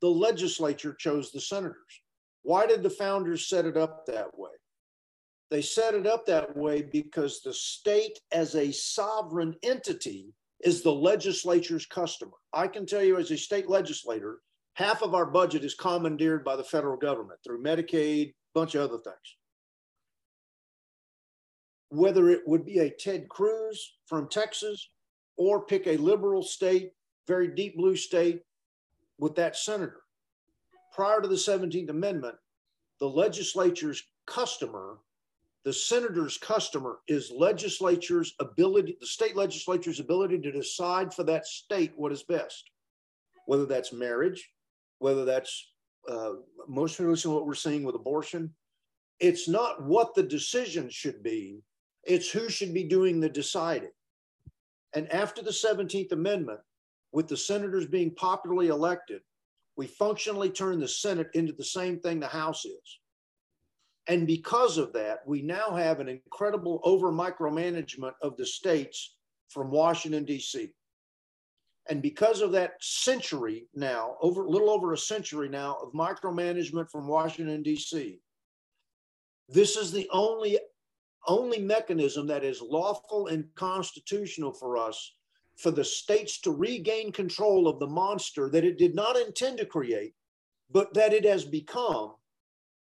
the 0.00 0.08
legislature 0.08 0.94
chose 0.98 1.30
the 1.30 1.40
senators. 1.40 1.76
Why 2.42 2.66
did 2.66 2.82
the 2.82 2.88
founders 2.88 3.46
set 3.46 3.66
it 3.66 3.76
up 3.76 4.06
that 4.06 4.36
way? 4.38 4.50
They 5.50 5.60
set 5.60 5.94
it 5.94 6.06
up 6.06 6.24
that 6.24 6.56
way 6.56 6.80
because 6.80 7.42
the 7.42 7.52
state, 7.52 8.18
as 8.32 8.54
a 8.54 8.72
sovereign 8.72 9.54
entity, 9.62 10.32
is 10.60 10.82
the 10.82 10.92
legislature's 10.92 11.84
customer. 11.84 12.32
I 12.54 12.68
can 12.68 12.86
tell 12.86 13.04
you 13.04 13.18
as 13.18 13.30
a 13.30 13.36
state 13.36 13.68
legislator, 13.68 14.38
half 14.74 15.02
of 15.02 15.14
our 15.14 15.26
budget 15.26 15.64
is 15.64 15.74
commandeered 15.74 16.44
by 16.44 16.56
the 16.56 16.64
federal 16.64 16.96
government 16.96 17.40
through 17.44 17.62
Medicaid, 17.62 18.28
a 18.28 18.34
bunch 18.54 18.74
of 18.74 18.82
other 18.82 19.02
things. 19.02 19.36
Whether 21.88 22.28
it 22.28 22.42
would 22.46 22.64
be 22.64 22.80
a 22.80 22.90
Ted 22.90 23.28
Cruz 23.28 23.96
from 24.06 24.28
Texas 24.28 24.90
or 25.36 25.64
pick 25.64 25.86
a 25.86 25.96
liberal 25.96 26.42
state, 26.42 26.92
very 27.26 27.48
deep 27.48 27.76
blue 27.76 27.96
state 27.96 28.42
with 29.18 29.34
that 29.36 29.56
senator. 29.56 30.02
Prior 30.92 31.20
to 31.20 31.28
the 31.28 31.34
17th 31.34 31.90
Amendment, 31.90 32.36
the 33.00 33.08
legislature's 33.08 34.02
customer 34.26 34.98
the 35.64 35.72
senator's 35.72 36.36
customer 36.36 36.98
is 37.08 37.32
legislature's 37.34 38.34
ability, 38.38 38.98
the 39.00 39.06
state 39.06 39.34
legislature's 39.34 39.98
ability 39.98 40.38
to 40.40 40.52
decide 40.52 41.12
for 41.12 41.24
that 41.24 41.46
state 41.46 41.92
what 41.96 42.12
is 42.12 42.22
best, 42.22 42.70
whether 43.46 43.64
that's 43.64 43.90
marriage, 43.90 44.50
whether 45.04 45.26
that's 45.26 45.72
uh, 46.08 46.32
most 46.66 46.98
recently 46.98 47.36
what 47.36 47.46
we're 47.46 47.52
seeing 47.52 47.84
with 47.84 47.94
abortion. 47.94 48.50
It's 49.20 49.46
not 49.46 49.82
what 49.82 50.14
the 50.14 50.22
decision 50.22 50.88
should 50.88 51.22
be, 51.22 51.60
it's 52.04 52.30
who 52.30 52.48
should 52.48 52.72
be 52.72 52.84
doing 52.84 53.20
the 53.20 53.28
deciding. 53.28 53.90
And 54.94 55.12
after 55.12 55.42
the 55.42 55.50
17th 55.50 56.12
Amendment, 56.12 56.60
with 57.12 57.28
the 57.28 57.36
senators 57.36 57.84
being 57.84 58.14
popularly 58.14 58.68
elected, 58.68 59.20
we 59.76 59.88
functionally 59.88 60.48
turned 60.48 60.80
the 60.80 60.88
Senate 60.88 61.28
into 61.34 61.52
the 61.52 61.64
same 61.64 62.00
thing 62.00 62.18
the 62.18 62.26
House 62.26 62.64
is. 62.64 62.98
And 64.08 64.26
because 64.26 64.78
of 64.78 64.94
that, 64.94 65.18
we 65.26 65.42
now 65.42 65.74
have 65.74 66.00
an 66.00 66.08
incredible 66.08 66.80
over 66.82 67.12
micromanagement 67.12 68.14
of 68.22 68.38
the 68.38 68.46
states 68.46 69.16
from 69.50 69.70
Washington, 69.70 70.24
D.C. 70.24 70.70
And 71.88 72.00
because 72.00 72.40
of 72.40 72.52
that 72.52 72.74
century 72.80 73.66
now, 73.74 74.16
over 74.20 74.44
a 74.44 74.48
little 74.48 74.70
over 74.70 74.92
a 74.92 74.98
century 74.98 75.48
now 75.48 75.76
of 75.82 75.92
micromanagement 75.92 76.90
from 76.90 77.06
Washington, 77.06 77.62
D.C., 77.62 78.20
this 79.48 79.76
is 79.76 79.92
the 79.92 80.08
only, 80.10 80.58
only 81.28 81.58
mechanism 81.58 82.26
that 82.28 82.44
is 82.44 82.62
lawful 82.62 83.26
and 83.26 83.44
constitutional 83.54 84.52
for 84.52 84.78
us 84.78 85.14
for 85.56 85.70
the 85.70 85.84
states 85.84 86.40
to 86.40 86.50
regain 86.50 87.12
control 87.12 87.68
of 87.68 87.78
the 87.78 87.86
monster 87.86 88.48
that 88.48 88.64
it 88.64 88.78
did 88.78 88.94
not 88.94 89.16
intend 89.16 89.58
to 89.58 89.66
create, 89.66 90.14
but 90.70 90.92
that 90.94 91.12
it 91.12 91.24
has 91.24 91.44
become 91.44 92.14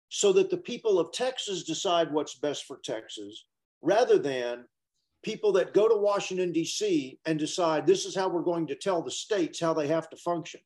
so 0.09 0.33
that 0.33 0.51
the 0.51 0.57
people 0.57 0.99
of 0.99 1.13
Texas 1.13 1.65
decide 1.65 2.13
what's 2.13 2.35
best 2.35 2.65
for 2.65 2.79
Texas 2.79 3.45
rather 3.83 4.19
than 4.19 4.65
people 5.29 5.53
that 5.53 5.75
go 5.75 5.87
to 5.87 5.95
Washington, 5.95 6.53
D.C. 6.53 7.19
and 7.27 7.39
decide 7.39 7.87
this 7.87 8.07
is 8.07 8.15
how 8.15 8.31
we're 8.31 8.41
going 8.41 8.67
to 8.67 8.75
tell 8.75 9.03
the 9.03 9.11
states 9.11 9.61
how 9.61 9.75
they 9.75 9.87
have 9.87 10.09
to 10.09 10.17
function. 10.17 10.59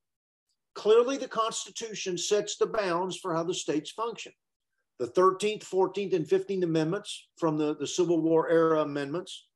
Clearly, 0.77 1.17
the 1.17 1.27
Constitution 1.27 2.17
sets 2.17 2.57
the 2.57 2.69
bounds 2.69 3.17
for 3.17 3.35
how 3.35 3.43
the 3.43 3.55
states 3.55 3.91
function. 3.91 4.31
The 5.01 5.09
13th, 5.09 5.65
14th, 5.65 6.15
and 6.15 6.25
15th 6.25 6.63
Amendments 6.63 7.27
from 7.39 7.59
the, 7.59 7.75
the 7.75 7.89
Civil 7.89 8.21
War 8.21 8.49
era 8.49 8.83
amendments, 8.83 9.49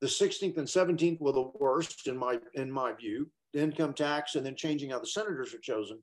the 0.00 0.06
16th 0.06 0.56
and 0.56 0.66
17th 0.66 1.20
were 1.20 1.32
the 1.32 1.50
worst 1.60 2.06
in 2.06 2.16
my 2.16 2.38
in 2.54 2.72
my 2.72 2.94
view, 2.94 3.30
the 3.52 3.60
income 3.60 3.92
tax 3.92 4.36
and 4.36 4.46
then 4.46 4.56
changing 4.56 4.88
how 4.88 5.00
the 5.00 5.06
senators 5.06 5.52
are 5.52 5.58
chosen. 5.58 5.98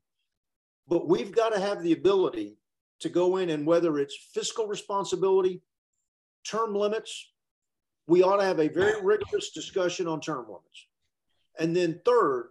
But 0.88 1.10
we've 1.10 1.32
got 1.32 1.54
to 1.54 1.60
have 1.60 1.82
the 1.82 1.94
ability 1.94 2.60
to 3.00 3.10
go 3.10 3.38
in 3.38 3.50
and 3.50 3.66
whether 3.66 3.98
it's 3.98 4.30
fiscal 4.32 4.68
responsibility, 4.68 5.64
term 6.46 6.76
limits, 6.76 7.33
we 8.08 8.24
ought 8.24 8.38
to 8.38 8.44
have 8.44 8.60
a 8.60 8.68
very 8.68 9.02
rigorous 9.02 9.52
discussion 9.52 10.08
on 10.08 10.20
term 10.20 10.46
limits. 10.46 10.88
And 11.60 11.76
then 11.76 12.02
third, 12.06 12.50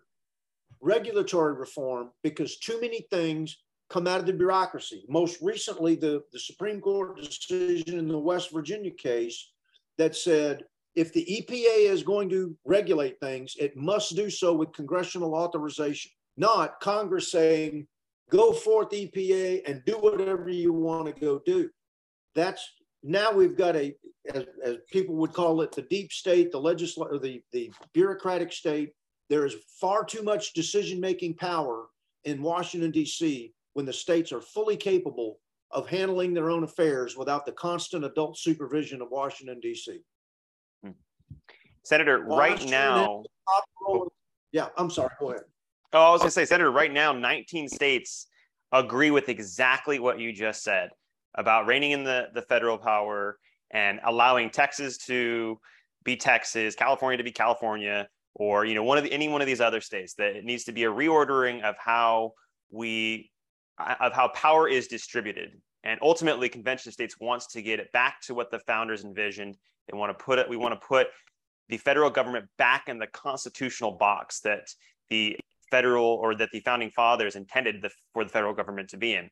regulatory 0.80 1.54
reform, 1.54 2.10
because 2.22 2.58
too 2.58 2.80
many 2.80 3.06
things 3.10 3.58
come 3.90 4.06
out 4.06 4.20
of 4.20 4.26
the 4.26 4.32
bureaucracy. 4.32 5.04
Most 5.08 5.40
recently, 5.42 5.94
the, 5.94 6.22
the 6.32 6.38
Supreme 6.38 6.80
Court 6.80 7.16
decision 7.20 7.98
in 7.98 8.08
the 8.08 8.18
West 8.18 8.50
Virginia 8.50 8.90
case 8.90 9.50
that 9.98 10.16
said 10.16 10.64
if 10.94 11.12
the 11.12 11.24
EPA 11.24 11.90
is 11.90 12.02
going 12.02 12.28
to 12.30 12.56
regulate 12.64 13.18
things, 13.20 13.54
it 13.58 13.76
must 13.76 14.14
do 14.16 14.28
so 14.30 14.52
with 14.52 14.72
congressional 14.72 15.34
authorization, 15.34 16.10
not 16.36 16.80
Congress 16.80 17.30
saying, 17.30 17.86
go 18.30 18.52
forth 18.52 18.90
EPA 18.90 19.62
and 19.66 19.84
do 19.84 19.94
whatever 19.94 20.48
you 20.48 20.72
want 20.72 21.06
to 21.06 21.20
go 21.20 21.40
do. 21.44 21.70
That's 22.34 22.66
now 23.02 23.32
we've 23.32 23.56
got 23.56 23.76
a, 23.76 23.94
as, 24.32 24.44
as 24.64 24.76
people 24.90 25.16
would 25.16 25.32
call 25.32 25.60
it, 25.62 25.72
the 25.72 25.82
deep 25.82 26.12
state, 26.12 26.52
the 26.52 26.60
legislature, 26.60 27.18
the, 27.18 27.42
the 27.52 27.72
bureaucratic 27.92 28.52
state. 28.52 28.92
There 29.28 29.46
is 29.46 29.56
far 29.80 30.04
too 30.04 30.22
much 30.22 30.52
decision 30.52 31.00
making 31.00 31.34
power 31.34 31.86
in 32.24 32.42
Washington, 32.42 32.90
D.C., 32.90 33.52
when 33.74 33.86
the 33.86 33.92
states 33.92 34.32
are 34.32 34.40
fully 34.40 34.76
capable 34.76 35.38
of 35.70 35.88
handling 35.88 36.34
their 36.34 36.50
own 36.50 36.62
affairs 36.62 37.16
without 37.16 37.46
the 37.46 37.52
constant 37.52 38.04
adult 38.04 38.36
supervision 38.38 39.00
of 39.00 39.08
Washington, 39.10 39.58
D.C. 39.60 40.00
Hmm. 40.84 40.90
Senator, 41.82 42.26
Washington 42.26 42.66
right 42.66 42.70
now. 42.70 43.24
Yeah, 44.52 44.68
I'm 44.76 44.90
sorry. 44.90 45.10
Go 45.18 45.30
ahead. 45.30 45.44
Oh, 45.94 46.08
I 46.08 46.10
was 46.10 46.20
going 46.20 46.28
to 46.28 46.32
say, 46.32 46.44
Senator, 46.44 46.70
right 46.70 46.92
now, 46.92 47.12
19 47.12 47.68
states 47.68 48.26
agree 48.70 49.10
with 49.10 49.30
exactly 49.30 49.98
what 49.98 50.20
you 50.20 50.32
just 50.32 50.62
said 50.62 50.90
about 51.34 51.66
reining 51.66 51.92
in 51.92 52.04
the, 52.04 52.28
the 52.34 52.42
federal 52.42 52.78
power 52.78 53.38
and 53.70 54.00
allowing 54.04 54.50
Texas 54.50 54.98
to 54.98 55.58
be 56.04 56.16
Texas, 56.16 56.74
California 56.74 57.16
to 57.18 57.24
be 57.24 57.32
California, 57.32 58.08
or 58.34 58.64
you 58.64 58.74
know 58.74 58.82
one 58.82 58.98
of 58.98 59.04
the, 59.04 59.12
any 59.12 59.28
one 59.28 59.40
of 59.40 59.46
these 59.46 59.60
other 59.60 59.80
states. 59.80 60.14
That 60.14 60.36
it 60.36 60.44
needs 60.44 60.64
to 60.64 60.72
be 60.72 60.84
a 60.84 60.90
reordering 60.90 61.62
of 61.62 61.76
how 61.78 62.32
we 62.70 63.30
uh, 63.78 63.94
of 64.00 64.12
how 64.12 64.28
power 64.28 64.68
is 64.68 64.88
distributed. 64.88 65.60
And 65.84 65.98
ultimately, 66.02 66.48
convention 66.48 66.90
of 66.90 66.94
states 66.94 67.16
wants 67.20 67.48
to 67.48 67.62
get 67.62 67.80
it 67.80 67.90
back 67.92 68.20
to 68.22 68.34
what 68.34 68.50
the 68.50 68.60
founders 68.60 69.04
envisioned. 69.04 69.56
They 69.90 69.96
want 69.96 70.16
to 70.16 70.24
put 70.24 70.38
it. 70.38 70.48
We 70.48 70.56
want 70.56 70.80
to 70.80 70.86
put 70.86 71.08
the 71.68 71.78
federal 71.78 72.10
government 72.10 72.46
back 72.58 72.88
in 72.88 72.98
the 72.98 73.06
constitutional 73.08 73.92
box 73.92 74.40
that 74.40 74.68
the 75.10 75.36
federal 75.70 76.04
or 76.04 76.34
that 76.36 76.50
the 76.52 76.60
founding 76.60 76.90
fathers 76.90 77.34
intended 77.34 77.82
the, 77.82 77.90
for 78.12 78.24
the 78.24 78.30
federal 78.30 78.54
government 78.54 78.90
to 78.90 78.96
be 78.96 79.14
in. 79.14 79.28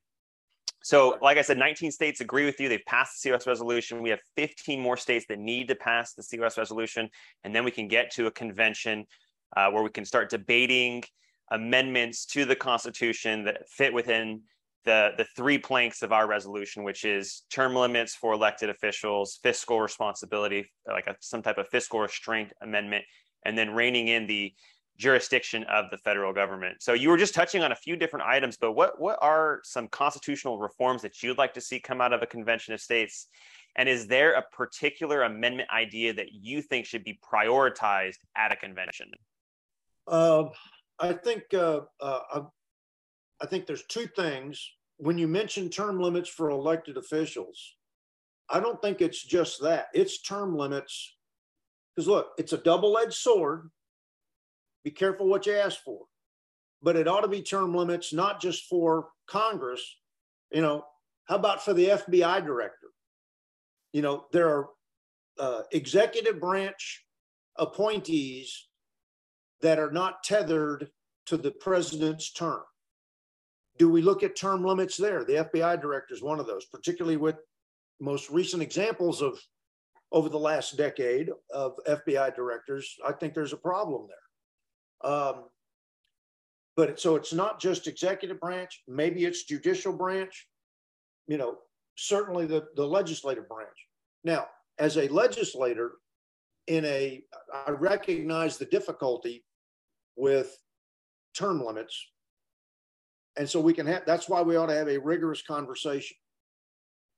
So, 0.83 1.19
like 1.21 1.37
I 1.37 1.43
said, 1.43 1.59
19 1.59 1.91
states 1.91 2.21
agree 2.21 2.47
with 2.47 2.59
you. 2.59 2.69
They've 2.69 2.85
passed 2.87 3.23
the 3.23 3.31
COS 3.31 3.47
resolution. 3.47 4.03
We 4.03 4.11
have 4.11 4.21
15 4.37 4.81
more 4.81 4.97
states 4.97 5.27
that 5.29 5.39
need 5.39 5.69
to 5.69 5.75
pass 5.75 6.15
the 6.15 6.23
COS 6.23 6.57
resolution. 6.57 7.11
And 7.45 7.55
then 7.55 7.65
we 7.65 7.71
can 7.71 7.87
get 7.87 8.11
to 8.13 8.27
a 8.27 8.31
convention 8.31 9.05
uh, 9.57 9.71
where 9.71 9.83
we 9.83 9.91
can 9.91 10.05
start 10.05 10.31
debating 10.31 11.03
amendments 11.51 12.25
to 12.27 12.45
the 12.45 12.57
Constitution 12.57 13.45
that 13.45 13.69
fit 13.69 13.93
within 13.93 14.43
the 14.85 15.11
the 15.19 15.27
three 15.37 15.59
planks 15.59 16.03
of 16.03 16.13
our 16.13 16.27
resolution, 16.27 16.85
which 16.85 17.05
is 17.05 17.43
term 17.51 17.75
limits 17.75 18.15
for 18.15 18.33
elected 18.33 18.71
officials, 18.71 19.39
fiscal 19.43 19.81
responsibility, 19.81 20.71
like 20.87 21.07
a, 21.07 21.17
some 21.21 21.43
type 21.43 21.59
of 21.59 21.69
fiscal 21.69 22.01
restraint 22.01 22.53
amendment, 22.63 23.05
and 23.45 23.59
then 23.59 23.75
reining 23.75 24.09
in 24.09 24.27
the 24.27 24.55
jurisdiction 25.01 25.65
of 25.65 25.87
the 25.91 25.97
federal 25.97 26.33
government. 26.33 26.83
So 26.83 26.93
you 26.93 27.09
were 27.09 27.17
just 27.17 27.35
touching 27.35 27.63
on 27.63 27.73
a 27.73 27.75
few 27.75 27.97
different 27.97 28.27
items, 28.27 28.59
but 28.59 28.73
what 28.73 29.01
what 29.01 29.19
are 29.23 29.61
some 29.65 29.89
constitutional 29.89 30.59
reforms 30.59 31.01
that 31.03 31.23
you'd 31.23 31.39
like 31.39 31.55
to 31.55 31.61
see 31.61 31.81
come 31.81 32.01
out 32.01 32.13
of 32.13 32.23
a 32.23 32.27
convention 32.27 32.75
of 32.75 32.81
states? 32.81 33.27
And 33.77 33.89
is 33.89 34.07
there 34.07 34.35
a 34.35 34.43
particular 34.43 35.23
amendment 35.23 35.71
idea 35.73 36.13
that 36.15 36.33
you 36.33 36.61
think 36.61 36.85
should 36.85 37.03
be 37.03 37.19
prioritized 37.33 38.19
at 38.37 38.53
a 38.53 38.57
convention? 38.57 39.11
Uh, 40.07 40.45
I 40.99 41.15
think 41.15 41.45
uh, 41.55 41.81
uh, 42.01 42.43
I 43.41 43.47
think 43.47 43.67
there's 43.67 43.85
two 43.85 44.07
things. 44.07 44.71
When 44.99 45.17
you 45.17 45.29
mention 45.29 45.71
term 45.71 45.99
limits 45.99 46.29
for 46.29 46.51
elected 46.51 46.99
officials, 46.99 47.77
I 48.51 48.61
don't 48.61 48.83
think 48.83 49.01
it's 49.01 49.23
just 49.25 49.63
that. 49.63 49.87
It's 49.95 50.21
term 50.21 50.55
limits 50.55 51.17
because 51.97 52.07
look, 52.07 52.33
it's 52.37 52.53
a 52.53 52.59
double-edged 52.59 53.15
sword. 53.15 53.71
Be 54.85 54.91
careful 54.91 55.29
what 55.29 55.47
you 55.47 55.55
ask 55.55 55.83
for, 55.83 56.01
but 56.83 56.97
it 56.97 57.09
ought 57.09 57.21
to 57.21 57.29
be 57.29 57.43
term 57.43 57.75
limits 57.75 58.13
not 58.13 58.41
just 58.41 58.65
for 58.65 59.09
Congress. 59.27 59.83
You 60.51 60.63
know, 60.63 60.85
how 61.25 61.37
about 61.37 61.65
for 61.65 61.75
the 61.75 61.89
FBI 61.89 62.45
director? 62.45 62.89
You 63.93 64.03
know, 64.03 64.27
there 64.33 64.49
are 64.49 64.69
uh, 65.39 65.63
executive 65.73 66.41
branch 66.41 67.05
appointees 67.57 68.69
that 69.61 69.79
are 69.79 69.91
not 69.91 70.23
tethered 70.23 70.89
to 71.27 71.37
the 71.37 71.51
president's 71.51 72.33
term. 72.33 72.63
Do 73.79 73.89
we 73.89 74.03
look 74.03 74.23
at 74.23 74.37
term 74.37 74.65
limits 74.65 74.97
there? 74.97 75.25
The 75.25 75.49
FBI 75.53 75.81
director 75.81 76.15
is 76.15 76.23
one 76.23 76.41
of 76.41 76.47
those, 76.47 76.67
particularly 76.67 77.17
with 77.17 77.37
most 78.01 78.31
recent 78.31 78.63
examples 78.63 79.23
of 79.23 79.39
over 80.13 80.29
the 80.29 80.39
last 80.39 80.77
decade 80.77 81.31
of 81.53 81.79
FBI 81.87 82.35
directors. 82.35 82.97
I 83.07 83.13
think 83.13 83.35
there's 83.35 83.53
a 83.53 83.59
problem 83.59 84.07
there. 84.09 84.17
Um, 85.03 85.45
but 86.77 87.01
so 87.01 87.17
it's 87.17 87.33
not 87.33 87.61
just 87.61 87.87
executive 87.87 88.41
branch, 88.41 88.83
maybe 88.89 89.25
it's 89.25 89.45
judicial 89.45 89.93
branch, 89.93 90.49
you 91.27 91.37
know, 91.37 91.59
certainly 91.97 92.47
the, 92.47 92.69
the 92.77 92.87
legislative 92.87 93.49
branch. 93.49 93.77
Now, 94.25 94.47
as 94.79 94.97
a 94.97 95.09
legislator, 95.09 95.93
in 96.67 96.85
a, 96.85 97.23
I 97.67 97.73
recognize 97.73 98.57
the 98.57 98.65
difficulty 98.67 99.45
with 100.17 100.57
term 101.35 101.65
limits 101.65 102.11
and 103.37 103.49
so 103.49 103.61
we 103.61 103.73
can 103.73 103.87
have, 103.87 104.03
that's 104.07 104.29
why 104.29 104.43
we 104.43 104.57
ought 104.57 104.67
to 104.67 104.75
have 104.75 104.89
a 104.89 104.99
rigorous 104.99 105.43
conversation. 105.43 106.17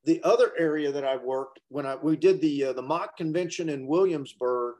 The 0.04 0.22
other 0.24 0.52
area 0.58 0.92
that 0.92 1.04
I 1.04 1.16
worked 1.16 1.60
when 1.68 1.86
I, 1.86 1.96
we 1.96 2.16
did 2.16 2.40
the, 2.40 2.66
uh, 2.66 2.72
the 2.72 2.82
mock 2.82 3.16
convention 3.16 3.68
in 3.68 3.86
Williamsburg, 3.86 4.76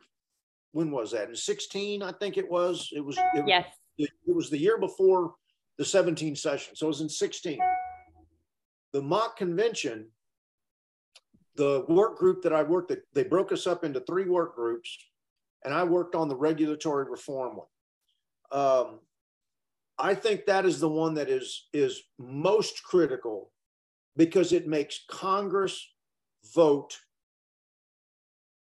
when 0.73 0.91
was 0.91 1.13
that? 1.13 1.29
In 1.29 1.37
16, 1.37 2.03
I 2.03 2.13
think 2.13 2.37
it 2.37 2.51
was, 2.51 2.89
it 2.93 3.05
was, 3.05 3.17
it, 3.35 3.45
yes. 3.47 3.67
it, 3.99 4.11
it 4.27 4.35
was 4.35 4.51
the 4.51 4.59
year 4.59 4.79
before 4.79 5.35
the 5.79 5.85
17 5.85 6.35
session. 6.37 6.75
So 6.75 6.87
it 6.87 6.89
was 6.89 7.01
in 7.01 7.09
16. 7.09 7.59
The 8.93 9.03
mock 9.03 9.37
convention, 9.37 10.09
the 11.57 11.85
work 11.89 12.19
group 12.19 12.43
that 12.43 12.53
I 12.53 12.63
worked, 12.63 12.93
they 13.15 13.25
broke 13.25 13.53
us 13.53 13.67
up 13.67 13.85
into 13.85 14.01
three 14.01 14.29
work 14.29 14.55
groups 14.55 14.99
and 15.65 15.73
I 15.73 15.85
worked 15.85 16.15
on 16.15 16.29
the 16.29 16.37
regulatory 16.37 17.11
reform 17.11 17.59
one. 17.59 17.67
Um, 18.51 19.01
I 19.99 20.15
think 20.15 20.47
that 20.47 20.67
is 20.67 20.81
the 20.81 20.89
one 20.89 21.15
that 21.15 21.29
is 21.29 21.69
is 21.73 22.03
most 22.19 22.83
critical 22.83 23.51
because 24.17 24.53
it 24.53 24.67
makes 24.67 25.05
Congress 25.09 25.95
vote 26.55 26.99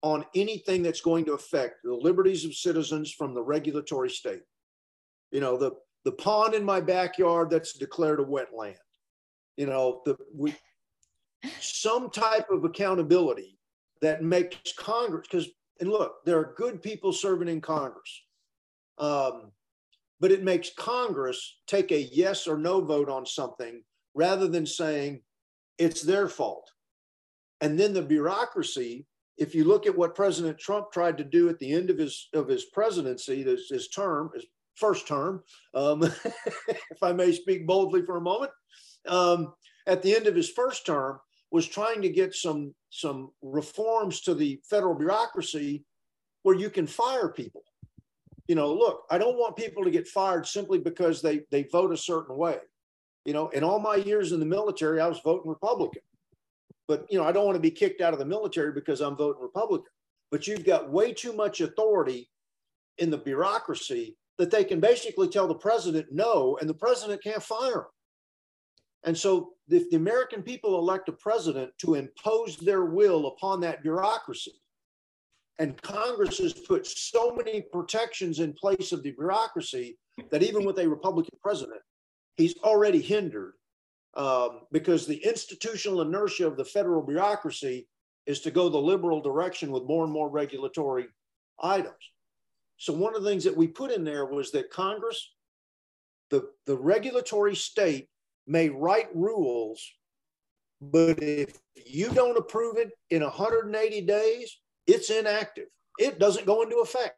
on 0.06 0.24
anything 0.36 0.84
that's 0.84 1.02
going 1.02 1.26
to 1.26 1.34
affect 1.34 1.78
the 1.84 1.92
liberties 1.92 2.46
of 2.46 2.54
citizens 2.54 3.12
from 3.12 3.34
the 3.34 3.42
regulatory 3.42 4.12
state. 4.12 4.44
You 5.32 5.40
know, 5.40 5.58
the 5.58 5.72
the 6.04 6.12
pond 6.12 6.54
in 6.54 6.64
my 6.64 6.80
backyard 6.80 7.50
that's 7.50 7.74
declared 7.74 8.20
a 8.20 8.24
wetland. 8.24 8.76
You 9.58 9.66
know, 9.66 10.04
the 10.06 10.16
we 10.32 10.54
some 11.60 12.12
type 12.12 12.52
of 12.52 12.66
accountability 12.66 13.58
that 14.04 14.22
makes 14.22 14.74
Congress 14.78 15.28
because 15.28 15.50
and 15.80 15.90
look, 15.90 16.24
there 16.24 16.38
are 16.38 16.54
good 16.56 16.84
people 16.84 17.12
serving 17.12 17.48
in 17.48 17.60
Congress. 17.60 18.22
Um, 19.00 19.52
but 20.20 20.32
it 20.32 20.44
makes 20.44 20.70
Congress 20.78 21.58
take 21.66 21.92
a 21.92 22.04
yes 22.14 22.48
or 22.48 22.60
no 22.60 22.80
vote 22.80 23.10
on 23.10 23.26
something 23.26 23.82
rather 24.14 24.48
than 24.48 24.68
saying 24.68 25.22
it's 25.80 26.04
their 26.04 26.30
fault. 26.30 26.70
And 27.60 27.78
then 27.80 27.94
the 27.94 28.04
bureaucracy, 28.04 29.08
if 29.38 29.54
you 29.54 29.64
look 29.64 29.86
at 29.86 29.98
what 29.98 30.16
President 30.16 30.58
Trump 30.58 30.92
tried 30.92 31.18
to 31.18 31.24
do 31.24 31.50
at 31.50 31.60
the 31.60 31.72
end 31.72 31.90
of 31.90 31.98
his 31.98 32.30
of 32.34 32.48
his 32.48 32.66
presidency, 32.66 33.44
his, 33.44 33.70
his 33.70 33.90
term, 33.90 34.32
his 34.34 34.46
first 34.76 35.08
term, 35.08 35.44
um, 35.74 36.04
if 36.68 37.02
I 37.02 37.14
may 37.14 37.32
speak 37.32 37.68
boldly 37.68 38.04
for 38.04 38.18
a 38.18 38.22
moment, 38.22 38.52
um, 39.08 39.54
at 39.88 40.02
the 40.02 40.16
end 40.16 40.28
of 40.28 40.36
his 40.36 40.50
first 40.50 40.86
term, 40.86 41.20
was 41.52 41.68
trying 41.68 42.02
to 42.02 42.10
get 42.10 42.34
some 42.34 42.74
some 42.90 43.32
reforms 43.42 44.22
to 44.22 44.34
the 44.34 44.60
federal 44.70 44.96
bureaucracy 44.96 45.84
where 46.44 46.56
you 46.56 46.70
can 46.70 46.88
fire 46.88 47.30
people 47.30 47.64
you 48.48 48.56
know, 48.56 48.72
look, 48.72 49.06
I 49.10 49.18
don't 49.18 49.38
want 49.38 49.56
people 49.56 49.84
to 49.84 49.92
get 49.92 50.08
fired 50.08 50.46
simply 50.46 50.80
because 50.80 51.22
they 51.22 51.42
they 51.52 51.64
vote 51.64 51.92
a 51.92 51.98
certain 51.98 52.38
way. 52.38 52.58
You 53.26 53.34
know, 53.34 53.50
in 53.50 53.64
all 53.64 53.80
my 53.80 53.96
years 53.96 54.32
in 54.32 54.40
the 54.40 54.46
military, 54.46 55.02
I 55.02 55.08
was 55.08 55.20
voting 55.24 55.50
Republican. 55.50 56.04
But 56.88 57.06
you 57.10 57.18
know, 57.18 57.26
I 57.26 57.32
don't 57.32 57.46
want 57.46 57.56
to 57.56 57.62
be 57.62 57.72
kicked 57.72 58.02
out 58.02 58.14
of 58.14 58.20
the 58.20 58.26
military 58.26 58.72
because 58.72 59.02
I'm 59.02 59.16
voting 59.16 59.42
Republican. 59.42 59.92
But 60.32 60.48
you've 60.48 60.66
got 60.66 60.92
way 60.92 61.14
too 61.14 61.34
much 61.34 61.62
authority 61.62 62.30
in 62.98 63.10
the 63.10 63.18
bureaucracy 63.18 64.18
that 64.38 64.52
they 64.52 64.64
can 64.64 64.80
basically 64.80 65.30
tell 65.30 65.48
the 65.48 65.56
president 65.56 66.08
no, 66.12 66.58
and 66.60 66.70
the 66.70 66.74
president 66.74 67.24
can't 67.24 67.42
fire 67.42 67.74
them. 67.74 67.86
And 69.06 69.18
so, 69.18 69.54
if 69.70 69.90
the 69.90 69.98
American 69.98 70.42
people 70.42 70.78
elect 70.78 71.10
a 71.10 71.14
president 71.14 71.72
to 71.80 71.96
impose 71.96 72.58
their 72.58 72.86
will 72.86 73.28
upon 73.28 73.62
that 73.62 73.84
bureaucracy, 73.84 74.60
and 75.60 75.82
Congress 75.82 76.40
has 76.40 76.54
put 76.54 76.86
so 76.86 77.34
many 77.36 77.62
protections 77.62 78.40
in 78.40 78.54
place 78.54 78.92
of 78.92 79.04
the 79.04 79.12
bureaucracy 79.12 79.98
that 80.32 80.44
even 80.44 80.66
with 80.66 80.80
a 80.80 80.90
Republican 80.90 81.38
president, 81.42 81.82
he's 82.36 82.56
already 82.64 83.02
hindered 83.02 83.54
um, 84.16 84.62
because 84.72 85.06
the 85.06 85.24
institutional 85.26 86.02
inertia 86.02 86.48
of 86.48 86.58
the 86.58 86.66
federal 86.66 87.02
bureaucracy 87.02 87.88
is 88.26 88.40
to 88.42 88.52
go 88.52 88.70
the 88.70 88.78
liberal 88.78 89.22
direction 89.22 89.72
with 89.72 89.84
more 89.84 90.04
and 90.04 90.14
more 90.14 90.30
regulatory 90.30 91.08
items. 91.62 91.94
So 92.78 92.94
one 92.94 93.16
of 93.16 93.24
the 93.24 93.30
things 93.30 93.44
that 93.44 93.56
we 93.56 93.68
put 93.68 93.92
in 93.92 94.04
there 94.04 94.26
was 94.26 94.52
that 94.52 94.72
Congress, 94.72 95.34
the, 96.30 96.50
the 96.66 96.78
regulatory 96.78 97.56
state 97.56 98.10
may 98.48 98.70
write 98.70 99.16
rules, 99.16 99.86
but 100.82 101.22
if 101.22 101.58
you 101.86 102.10
don't 102.10 102.38
approve 102.38 102.78
it 102.78 102.92
in 103.10 103.22
180 103.22 104.02
days, 104.02 104.58
it's 104.88 105.10
inactive. 105.10 105.68
It 105.98 106.20
doesn't 106.20 106.46
go 106.46 106.62
into 106.62 106.78
effect. 106.78 107.16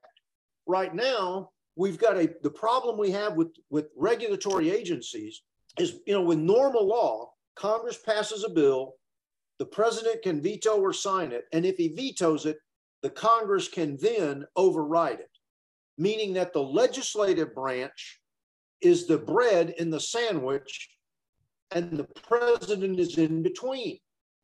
Right 0.67 0.93
now, 0.93 1.49
we've 1.75 1.97
got 1.97 2.17
a 2.17 2.29
the 2.43 2.49
problem 2.49 2.97
we 2.97 3.11
have 3.11 3.33
with 3.33 3.55
with 3.69 3.87
regulatory 3.95 4.69
agencies 4.69 5.41
is 5.79 5.99
you 6.05 6.13
know 6.13 6.21
with 6.21 6.39
normal 6.39 6.87
law, 6.87 7.31
Congress 7.55 7.97
passes 7.97 8.43
a 8.43 8.49
bill, 8.49 8.95
the 9.59 9.65
president 9.65 10.21
can 10.21 10.41
veto 10.41 10.79
or 10.79 10.93
sign 10.93 11.31
it, 11.31 11.45
and 11.53 11.65
if 11.65 11.77
he 11.77 11.89
vetoes 11.89 12.45
it, 12.45 12.57
the 13.03 13.09
Congress 13.09 13.67
can 13.67 13.97
then 14.01 14.45
override 14.55 15.19
it, 15.19 15.31
meaning 15.97 16.33
that 16.33 16.53
the 16.53 16.61
legislative 16.61 17.53
branch 17.53 18.19
is 18.81 19.07
the 19.07 19.17
bread 19.17 19.73
in 19.77 19.89
the 19.89 19.99
sandwich 19.99 20.89
and 21.71 21.97
the 21.97 22.07
president 22.27 22.99
is 22.99 23.17
in 23.17 23.43
between. 23.43 23.99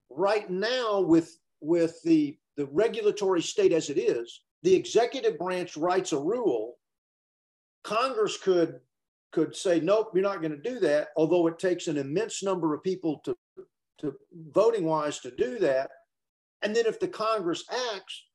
Right 0.09 0.49
now, 0.49 1.01
with 1.01 1.37
with 1.61 2.01
the 2.03 2.37
the 2.57 2.67
regulatory 2.67 3.41
state 3.41 3.71
as 3.71 3.89
it 3.89 3.97
is, 3.97 4.41
the 4.61 4.75
executive 4.75 5.37
branch 5.37 5.75
writes 5.75 6.11
a 6.11 6.19
rule. 6.19 6.75
Congress 7.83 8.37
could 8.37 8.79
could 9.33 9.55
say, 9.55 9.79
nope, 9.79 10.11
you're 10.13 10.23
not 10.23 10.41
going 10.41 10.51
to 10.51 10.69
do 10.69 10.79
that, 10.79 11.09
although 11.17 11.47
it 11.47 11.59
takes 11.59 11.87
an 11.87 11.97
immense 11.97 12.43
number 12.43 12.73
of 12.73 12.83
people 12.83 13.19
to, 13.25 13.35
to 13.99 14.13
voting 14.51 14.85
wise 14.85 15.19
to 15.19 15.31
do 15.31 15.57
that. 15.59 15.89
And 16.61 16.73
then 16.75 16.85
if 16.85 16.99
the 16.99 17.07
Congress 17.07 17.65
acts, 17.93 18.25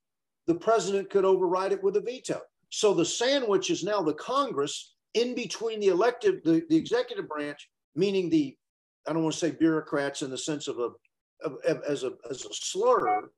the 0.47 0.57
president 0.57 1.09
could 1.09 1.25
override 1.25 1.73
it 1.73 1.83
with 1.83 1.97
a 1.97 2.01
veto. 2.01 2.41
So 2.71 2.93
the 2.93 3.05
sandwich 3.05 3.71
is 3.71 3.85
now 3.85 4.03
the 4.03 4.15
Congress 4.15 4.95
in 5.15 5.35
between 5.35 5.81
the 5.81 5.89
elective, 5.89 6.43
the, 6.45 6.63
the 6.69 6.77
executive 6.77 7.29
branch, 7.29 7.69
meaning 7.95 8.29
the, 8.29 8.57
I 9.07 9.13
don't 9.13 9.23
want 9.23 9.35
to 9.35 9.39
say 9.39 9.51
bureaucrats 9.53 10.23
in 10.23 10.31
the 10.31 10.37
sense 10.39 10.69
of 10.69 10.79
a, 10.79 10.91
of, 11.45 11.83
as 11.89 12.03
a, 12.03 12.13
as 12.29 12.45
a 12.45 12.53
slur, 12.53 13.31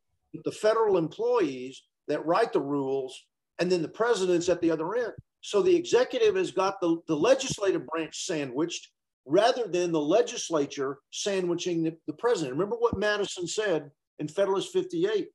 the 0.44 0.53
federal 0.53 0.96
employees 0.96 1.83
that 2.09 2.25
write 2.27 2.53
the 2.53 2.61
rules, 2.61 3.27
and 3.59 3.70
then 3.70 3.83
the 3.83 3.88
president's 3.88 4.49
at 4.49 4.61
the 4.62 4.70
other 4.70 4.94
end. 4.94 5.12
So 5.40 5.62
the 5.62 5.74
executive 5.74 6.37
has 6.37 6.50
got 6.50 6.81
the, 6.81 6.98
the 7.07 7.16
legislative 7.16 7.87
branch 7.87 8.26
sandwiched, 8.26 8.90
rather 9.26 9.66
than 9.66 9.92
the 9.92 10.00
legislature 10.00 10.98
sandwiching 11.11 11.83
the, 11.83 11.96
the 12.07 12.12
president. 12.14 12.55
Remember 12.55 12.76
what 12.76 12.98
Madison 12.98 13.46
said 13.46 13.90
in 14.18 14.29
Federalist 14.29 14.72
58 14.72 15.29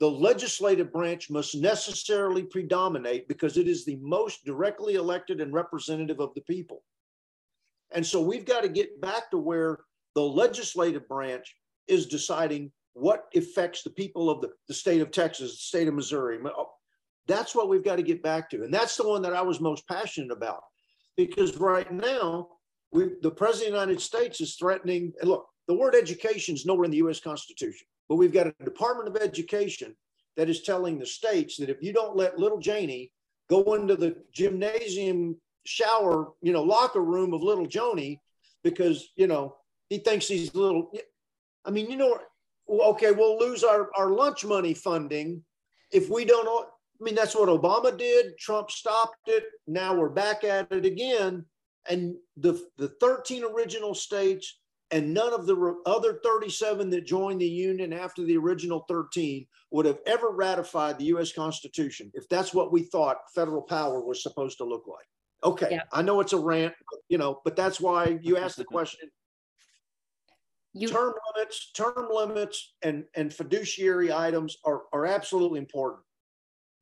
the 0.00 0.10
legislative 0.10 0.90
branch 0.92 1.30
must 1.30 1.54
necessarily 1.54 2.42
predominate 2.42 3.28
because 3.28 3.58
it 3.58 3.68
is 3.68 3.84
the 3.84 3.98
most 4.00 4.44
directly 4.46 4.94
elected 4.94 5.42
and 5.42 5.52
representative 5.52 6.20
of 6.20 6.34
the 6.34 6.40
people. 6.40 6.82
And 7.92 8.04
so 8.04 8.20
we've 8.20 8.46
got 8.46 8.62
to 8.62 8.68
get 8.68 9.00
back 9.00 9.30
to 9.30 9.38
where 9.38 9.80
the 10.14 10.22
legislative 10.22 11.06
branch 11.06 11.54
is 11.86 12.06
deciding 12.06 12.72
what 12.94 13.26
affects 13.36 13.82
the 13.82 13.90
people 13.90 14.30
of 14.30 14.40
the, 14.40 14.50
the 14.68 14.74
state 14.74 15.02
of 15.02 15.10
Texas, 15.10 15.52
the 15.52 15.56
state 15.58 15.88
of 15.88 15.94
Missouri. 15.94 16.38
That's 17.30 17.54
what 17.54 17.68
we've 17.68 17.84
got 17.84 17.96
to 17.96 18.02
get 18.02 18.24
back 18.24 18.50
to. 18.50 18.64
And 18.64 18.74
that's 18.74 18.96
the 18.96 19.08
one 19.08 19.22
that 19.22 19.34
I 19.34 19.42
was 19.42 19.60
most 19.60 19.86
passionate 19.86 20.32
about 20.32 20.62
because 21.16 21.56
right 21.58 21.90
now, 21.92 22.48
we, 22.92 23.10
the 23.22 23.30
president 23.30 23.68
of 23.68 23.72
the 23.74 23.80
United 23.80 24.00
States 24.02 24.40
is 24.40 24.56
threatening, 24.56 25.12
and 25.20 25.30
look, 25.30 25.46
the 25.68 25.74
word 25.74 25.94
education 25.94 26.56
is 26.56 26.66
nowhere 26.66 26.86
in 26.86 26.90
the 26.90 26.96
US 26.96 27.20
Constitution, 27.20 27.86
but 28.08 28.16
we've 28.16 28.32
got 28.32 28.48
a 28.48 28.64
Department 28.64 29.08
of 29.08 29.22
Education 29.22 29.94
that 30.36 30.48
is 30.48 30.62
telling 30.62 30.98
the 30.98 31.06
states 31.06 31.56
that 31.58 31.70
if 31.70 31.80
you 31.80 31.92
don't 31.92 32.16
let 32.16 32.38
little 32.38 32.58
Janie 32.58 33.12
go 33.48 33.74
into 33.74 33.94
the 33.94 34.16
gymnasium 34.32 35.36
shower, 35.66 36.32
you 36.42 36.52
know, 36.52 36.62
locker 36.62 37.02
room 37.02 37.32
of 37.32 37.42
little 37.42 37.66
Joni 37.66 38.18
because, 38.64 39.10
you 39.14 39.28
know, 39.28 39.54
he 39.88 39.98
thinks 39.98 40.26
he's 40.26 40.52
little. 40.54 40.90
I 41.64 41.70
mean, 41.70 41.90
you 41.90 41.96
know, 41.96 42.18
okay, 42.68 43.12
we'll 43.12 43.38
lose 43.38 43.62
our, 43.62 43.90
our 43.96 44.10
lunch 44.10 44.44
money 44.44 44.74
funding 44.74 45.44
if 45.92 46.08
we 46.10 46.24
don't. 46.24 46.66
I 47.00 47.04
mean, 47.04 47.14
that's 47.14 47.34
what 47.34 47.48
Obama 47.48 47.96
did. 47.96 48.36
Trump 48.38 48.70
stopped 48.70 49.16
it. 49.26 49.44
Now 49.66 49.94
we're 49.94 50.10
back 50.10 50.44
at 50.44 50.70
it 50.70 50.84
again. 50.84 51.46
And 51.88 52.14
the, 52.36 52.62
the 52.76 52.88
13 53.00 53.42
original 53.44 53.94
states 53.94 54.60
and 54.90 55.14
none 55.14 55.32
of 55.32 55.46
the 55.46 55.76
other 55.86 56.20
37 56.22 56.90
that 56.90 57.06
joined 57.06 57.40
the 57.40 57.48
Union 57.48 57.92
after 57.92 58.22
the 58.22 58.36
original 58.36 58.84
13 58.88 59.46
would 59.70 59.86
have 59.86 59.98
ever 60.06 60.30
ratified 60.30 60.98
the 60.98 61.04
US 61.06 61.32
Constitution 61.32 62.10
if 62.14 62.28
that's 62.28 62.52
what 62.52 62.72
we 62.72 62.82
thought 62.82 63.18
federal 63.34 63.62
power 63.62 64.00
was 64.00 64.22
supposed 64.22 64.58
to 64.58 64.64
look 64.64 64.84
like. 64.86 65.06
Okay, 65.42 65.68
yeah. 65.70 65.82
I 65.92 66.02
know 66.02 66.20
it's 66.20 66.34
a 66.34 66.38
rant, 66.38 66.74
you 67.08 67.18
know, 67.18 67.40
but 67.44 67.56
that's 67.56 67.80
why 67.80 68.18
you 68.20 68.36
asked 68.36 68.56
the 68.56 68.64
question. 68.64 69.08
You, 70.72 70.86
term 70.86 71.12
limits, 71.34 71.72
term 71.72 72.06
limits, 72.12 72.74
and 72.82 73.02
and 73.16 73.34
fiduciary 73.34 74.12
items 74.12 74.56
are 74.64 74.82
are 74.92 75.04
absolutely 75.04 75.58
important. 75.58 76.04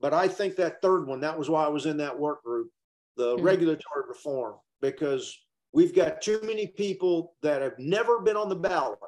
But 0.00 0.14
I 0.14 0.28
think 0.28 0.56
that 0.56 0.80
third 0.80 1.06
one, 1.06 1.20
that 1.20 1.38
was 1.38 1.50
why 1.50 1.64
I 1.64 1.68
was 1.68 1.86
in 1.86 1.96
that 1.98 2.18
work 2.18 2.42
group, 2.44 2.70
the 3.16 3.34
mm-hmm. 3.34 3.44
regulatory 3.44 4.04
reform, 4.08 4.56
because 4.80 5.36
we've 5.72 5.94
got 5.94 6.22
too 6.22 6.40
many 6.42 6.66
people 6.66 7.34
that 7.42 7.62
have 7.62 7.78
never 7.78 8.20
been 8.20 8.36
on 8.36 8.48
the 8.48 8.56
ballot 8.56 8.98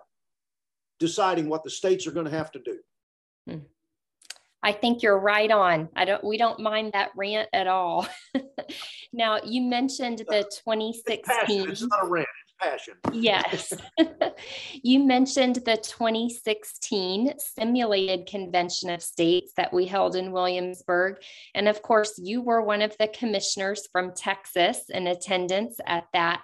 deciding 0.99 1.49
what 1.49 1.65
the 1.65 1.71
states 1.71 2.07
are 2.07 2.13
going 2.13 2.27
to 2.27 2.31
have 2.31 2.53
to 2.53 2.59
do. 2.61 2.79
Mm-hmm. 3.49 3.65
I 4.63 4.73
think 4.73 5.03
you're 5.03 5.19
right 5.19 5.51
on. 5.51 5.89
I 5.97 6.05
don't 6.05 6.23
we 6.23 6.37
don't 6.37 6.61
mind 6.61 6.93
that 6.93 7.13
rant 7.17 7.49
at 7.53 7.67
all. 7.67 8.07
now 9.13 9.39
you 9.43 9.63
mentioned 9.63 10.19
the 10.19 10.43
2016 10.65 11.71
it's 11.71 11.81
not 11.83 12.05
a 12.05 12.07
rant, 12.07 12.27
it's 12.29 12.40
passion. 12.61 12.95
Yes. 13.13 13.73
you 14.83 15.05
mentioned 15.05 15.57
the 15.57 15.77
2016 15.77 17.33
simulated 17.39 18.27
convention 18.27 18.91
of 18.91 19.03
states 19.03 19.53
that 19.57 19.73
we 19.73 19.87
held 19.87 20.17
in 20.17 20.33
Williamsburg. 20.33 21.17
And 21.55 21.69
of 21.69 21.83
course, 21.83 22.19
you 22.23 22.43
were 22.43 22.63
one 22.63 22.83
of 22.83 22.97
the 22.99 23.09
commissioners 23.09 23.89
from 23.93 24.13
Texas 24.15 24.85
in 24.91 25.07
attendance 25.07 25.79
at 25.87 26.05
that 26.13 26.43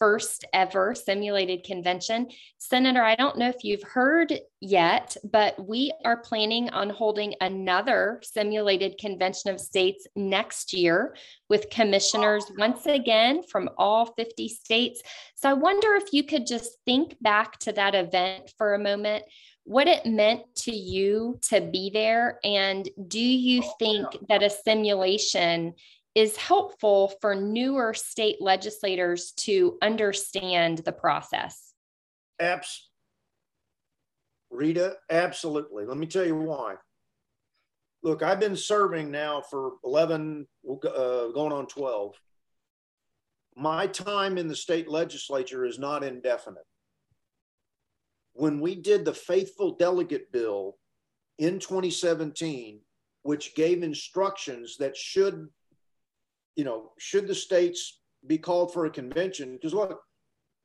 first 0.00 0.46
ever 0.54 0.94
simulated 0.94 1.62
convention. 1.62 2.26
Senator, 2.58 3.02
I 3.02 3.14
don't 3.14 3.36
know 3.38 3.48
if 3.48 3.62
you've 3.62 3.82
heard 3.82 4.32
yet, 4.60 5.16
but 5.30 5.68
we 5.68 5.92
are 6.04 6.16
planning 6.16 6.70
on 6.70 6.88
holding 6.90 7.34
another 7.40 8.20
simulated 8.24 8.96
convention 8.98 9.50
of 9.50 9.60
states 9.60 10.06
next 10.16 10.72
year 10.72 11.14
with 11.50 11.70
commissioners 11.70 12.50
once 12.58 12.86
again 12.86 13.42
from 13.42 13.68
all 13.76 14.06
50 14.16 14.48
states. 14.48 15.02
So 15.36 15.50
I 15.50 15.52
wonder 15.52 15.94
if 15.94 16.12
you 16.12 16.24
could 16.24 16.46
just 16.46 16.78
think 16.86 17.16
back 17.20 17.58
to 17.60 17.72
that 17.72 17.94
event 17.94 18.52
for 18.56 18.74
a 18.74 18.78
moment 18.78 19.24
what 19.64 19.86
it 19.86 20.06
meant 20.06 20.42
to 20.56 20.74
you 20.74 21.38
to 21.42 21.60
be 21.60 21.90
there 21.92 22.40
and 22.42 22.88
do 23.06 23.20
you 23.20 23.62
think 23.78 24.06
that 24.28 24.42
a 24.42 24.50
simulation 24.50 25.74
is 26.20 26.36
helpful 26.36 27.14
for 27.22 27.34
newer 27.34 27.94
state 27.94 28.42
legislators 28.42 29.32
to 29.32 29.78
understand 29.80 30.78
the 30.78 30.92
process? 30.92 31.72
Abs- 32.38 32.90
Rita, 34.50 34.96
absolutely. 35.08 35.86
Let 35.86 35.96
me 35.96 36.06
tell 36.06 36.26
you 36.26 36.36
why. 36.36 36.74
Look, 38.02 38.22
I've 38.22 38.38
been 38.38 38.56
serving 38.56 39.10
now 39.10 39.40
for 39.40 39.72
11, 39.82 40.46
uh, 40.68 41.28
going 41.28 41.52
on 41.52 41.66
12. 41.66 42.14
My 43.56 43.86
time 43.86 44.36
in 44.36 44.46
the 44.46 44.56
state 44.56 44.90
legislature 44.90 45.64
is 45.64 45.78
not 45.78 46.04
indefinite. 46.04 46.66
When 48.34 48.60
we 48.60 48.74
did 48.74 49.06
the 49.06 49.14
faithful 49.14 49.76
delegate 49.76 50.30
bill 50.32 50.76
in 51.38 51.58
2017, 51.58 52.80
which 53.22 53.54
gave 53.54 53.82
instructions 53.82 54.76
that 54.78 54.96
should 54.96 55.48
you 56.60 56.64
know, 56.66 56.92
should 56.98 57.26
the 57.26 57.34
states 57.34 58.00
be 58.26 58.36
called 58.36 58.70
for 58.70 58.84
a 58.84 58.90
convention? 58.90 59.54
Because 59.54 59.72
look, 59.72 60.02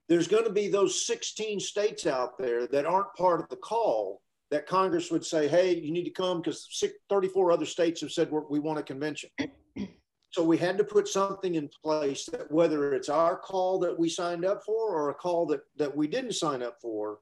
there's 0.09 0.27
going 0.27 0.43
to 0.43 0.51
be 0.51 0.67
those 0.67 1.07
16 1.07 1.61
states 1.61 2.05
out 2.05 2.37
there 2.37 2.67
that 2.67 2.85
aren't 2.85 3.13
part 3.15 3.39
of 3.39 3.47
the 3.47 3.55
call 3.55 4.21
that 4.51 4.67
Congress 4.67 5.09
would 5.09 5.23
say, 5.23 5.47
hey, 5.47 5.73
you 5.73 5.93
need 5.93 6.03
to 6.03 6.09
come 6.09 6.41
because 6.41 6.67
34 7.09 7.53
other 7.53 7.65
states 7.65 8.01
have 8.01 8.11
said 8.11 8.29
we 8.49 8.59
want 8.59 8.77
a 8.77 8.83
convention. 8.83 9.29
so 10.31 10.43
we 10.43 10.57
had 10.57 10.77
to 10.77 10.83
put 10.83 11.07
something 11.07 11.55
in 11.55 11.69
place 11.81 12.25
that 12.25 12.51
whether 12.51 12.93
it's 12.93 13.07
our 13.07 13.37
call 13.37 13.79
that 13.79 13.97
we 13.97 14.09
signed 14.09 14.43
up 14.43 14.63
for 14.65 14.93
or 14.93 15.11
a 15.11 15.13
call 15.13 15.45
that, 15.45 15.61
that 15.77 15.95
we 15.95 16.07
didn't 16.07 16.33
sign 16.33 16.61
up 16.61 16.75
for, 16.81 17.19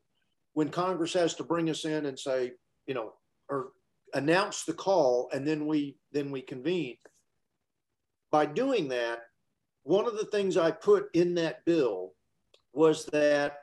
when 0.53 0.69
Congress 0.69 1.13
has 1.13 1.35
to 1.35 1.43
bring 1.43 1.69
us 1.69 1.85
in 1.85 2.07
and 2.07 2.17
say, 2.17 2.53
you 2.87 2.95
know, 2.95 3.13
or 3.49 3.67
announce 4.15 4.63
the 4.63 4.73
call 4.73 5.29
and 5.31 5.47
then 5.47 5.67
we 5.67 5.95
then 6.11 6.31
we 6.31 6.41
convene 6.41 6.97
by 8.33 8.47
doing 8.47 8.87
that, 8.87 9.19
one 9.83 10.07
of 10.07 10.17
the 10.17 10.25
things 10.25 10.57
I 10.57 10.71
put 10.71 11.05
in 11.13 11.35
that 11.35 11.63
bill 11.65 12.13
was 12.73 13.05
that 13.13 13.59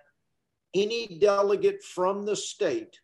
any 0.75 1.19
delegate 1.19 1.83
from 1.83 2.25
the 2.25 2.37
state 2.37 3.01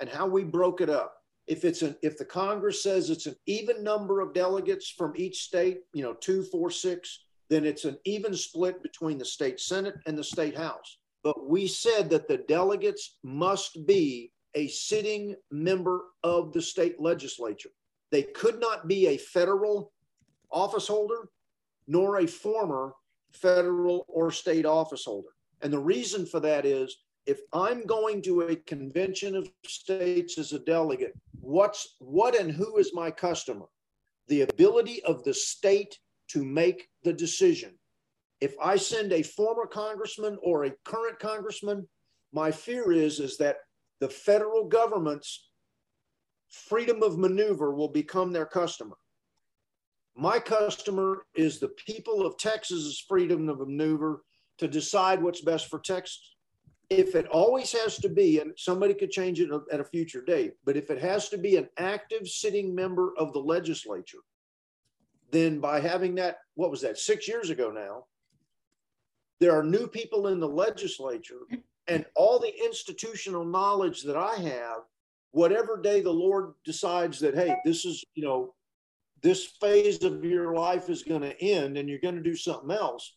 and 0.00 0.08
how 0.08 0.26
we 0.26 0.44
broke 0.44 0.80
it 0.80 0.88
up. 0.88 1.16
If 1.46 1.66
it's 1.66 1.82
an 1.82 1.94
if 2.00 2.16
the 2.16 2.24
Congress 2.24 2.82
says 2.82 3.10
it's 3.10 3.26
an 3.26 3.36
even 3.44 3.84
number 3.84 4.20
of 4.20 4.32
delegates 4.32 4.88
from 4.88 5.12
each 5.14 5.42
state, 5.42 5.80
you 5.92 6.02
know, 6.02 6.14
two, 6.14 6.42
four, 6.44 6.70
six, 6.70 7.24
then 7.50 7.66
it's 7.66 7.84
an 7.84 7.98
even 8.06 8.34
split 8.34 8.82
between 8.82 9.18
the 9.18 9.24
state 9.24 9.60
Senate 9.60 9.96
and 10.06 10.16
the 10.16 10.24
state 10.24 10.56
House. 10.56 10.96
But 11.22 11.46
we 11.50 11.66
said 11.66 12.08
that 12.10 12.28
the 12.28 12.38
delegates 12.48 13.18
must 13.22 13.84
be 13.84 14.32
a 14.54 14.68
sitting 14.68 15.36
member 15.50 16.04
of 16.24 16.54
the 16.54 16.62
state 16.62 16.98
legislature. 16.98 17.72
They 18.10 18.22
could 18.22 18.58
not 18.58 18.88
be 18.88 19.08
a 19.08 19.18
federal 19.18 19.92
office 20.50 20.86
holder 20.86 21.28
nor 21.86 22.20
a 22.20 22.26
former 22.26 22.94
federal 23.32 24.04
or 24.08 24.30
state 24.30 24.66
office 24.66 25.04
holder. 25.04 25.30
And 25.62 25.72
the 25.72 25.78
reason 25.78 26.26
for 26.26 26.40
that 26.40 26.64
is 26.64 26.96
if 27.26 27.40
I'm 27.52 27.84
going 27.84 28.22
to 28.22 28.42
a 28.42 28.56
convention 28.56 29.36
of 29.36 29.50
states 29.66 30.38
as 30.38 30.52
a 30.52 30.58
delegate, 30.58 31.14
what's 31.40 31.96
what 31.98 32.38
and 32.38 32.50
who 32.50 32.76
is 32.78 32.92
my 32.94 33.10
customer? 33.10 33.66
The 34.28 34.42
ability 34.42 35.02
of 35.04 35.22
the 35.24 35.34
state 35.34 35.98
to 36.28 36.44
make 36.44 36.88
the 37.02 37.12
decision. 37.12 37.72
If 38.40 38.54
I 38.62 38.76
send 38.76 39.12
a 39.12 39.22
former 39.22 39.66
congressman 39.66 40.38
or 40.42 40.64
a 40.64 40.74
current 40.84 41.18
congressman, 41.18 41.86
my 42.32 42.50
fear 42.50 42.92
is 42.92 43.20
is 43.20 43.36
that 43.38 43.58
the 44.00 44.08
federal 44.08 44.64
government's 44.64 45.50
freedom 46.48 47.02
of 47.02 47.18
maneuver 47.18 47.74
will 47.74 47.88
become 47.88 48.32
their 48.32 48.46
customer. 48.46 48.96
My 50.20 50.38
customer 50.38 51.24
is 51.34 51.58
the 51.58 51.72
people 51.86 52.26
of 52.26 52.36
Texas's 52.36 53.02
freedom 53.08 53.48
of 53.48 53.58
maneuver 53.58 54.22
to 54.58 54.68
decide 54.68 55.22
what's 55.22 55.40
best 55.40 55.68
for 55.68 55.78
Texas. 55.78 56.34
If 56.90 57.14
it 57.14 57.26
always 57.28 57.72
has 57.72 57.96
to 58.00 58.10
be, 58.10 58.38
and 58.38 58.52
somebody 58.58 58.92
could 58.92 59.10
change 59.10 59.40
it 59.40 59.48
at 59.72 59.80
a 59.80 59.84
future 59.84 60.22
date, 60.22 60.52
but 60.66 60.76
if 60.76 60.90
it 60.90 61.00
has 61.00 61.30
to 61.30 61.38
be 61.38 61.56
an 61.56 61.70
active 61.78 62.28
sitting 62.28 62.74
member 62.74 63.14
of 63.16 63.32
the 63.32 63.38
legislature, 63.38 64.18
then 65.30 65.58
by 65.58 65.80
having 65.80 66.14
that, 66.16 66.36
what 66.52 66.70
was 66.70 66.82
that, 66.82 66.98
six 66.98 67.26
years 67.26 67.48
ago 67.48 67.70
now, 67.70 68.04
there 69.38 69.58
are 69.58 69.64
new 69.64 69.86
people 69.86 70.26
in 70.26 70.38
the 70.38 70.46
legislature 70.46 71.46
and 71.86 72.04
all 72.14 72.38
the 72.38 72.52
institutional 72.62 73.46
knowledge 73.46 74.02
that 74.02 74.18
I 74.18 74.34
have, 74.34 74.80
whatever 75.30 75.80
day 75.80 76.02
the 76.02 76.12
Lord 76.12 76.52
decides 76.66 77.18
that, 77.20 77.34
hey, 77.34 77.56
this 77.64 77.86
is, 77.86 78.04
you 78.14 78.22
know, 78.22 78.52
this 79.22 79.46
phase 79.60 80.02
of 80.02 80.24
your 80.24 80.54
life 80.54 80.88
is 80.88 81.02
going 81.02 81.22
to 81.22 81.42
end 81.42 81.76
and 81.76 81.88
you're 81.88 81.98
going 81.98 82.16
to 82.16 82.22
do 82.22 82.36
something 82.36 82.70
else, 82.70 83.14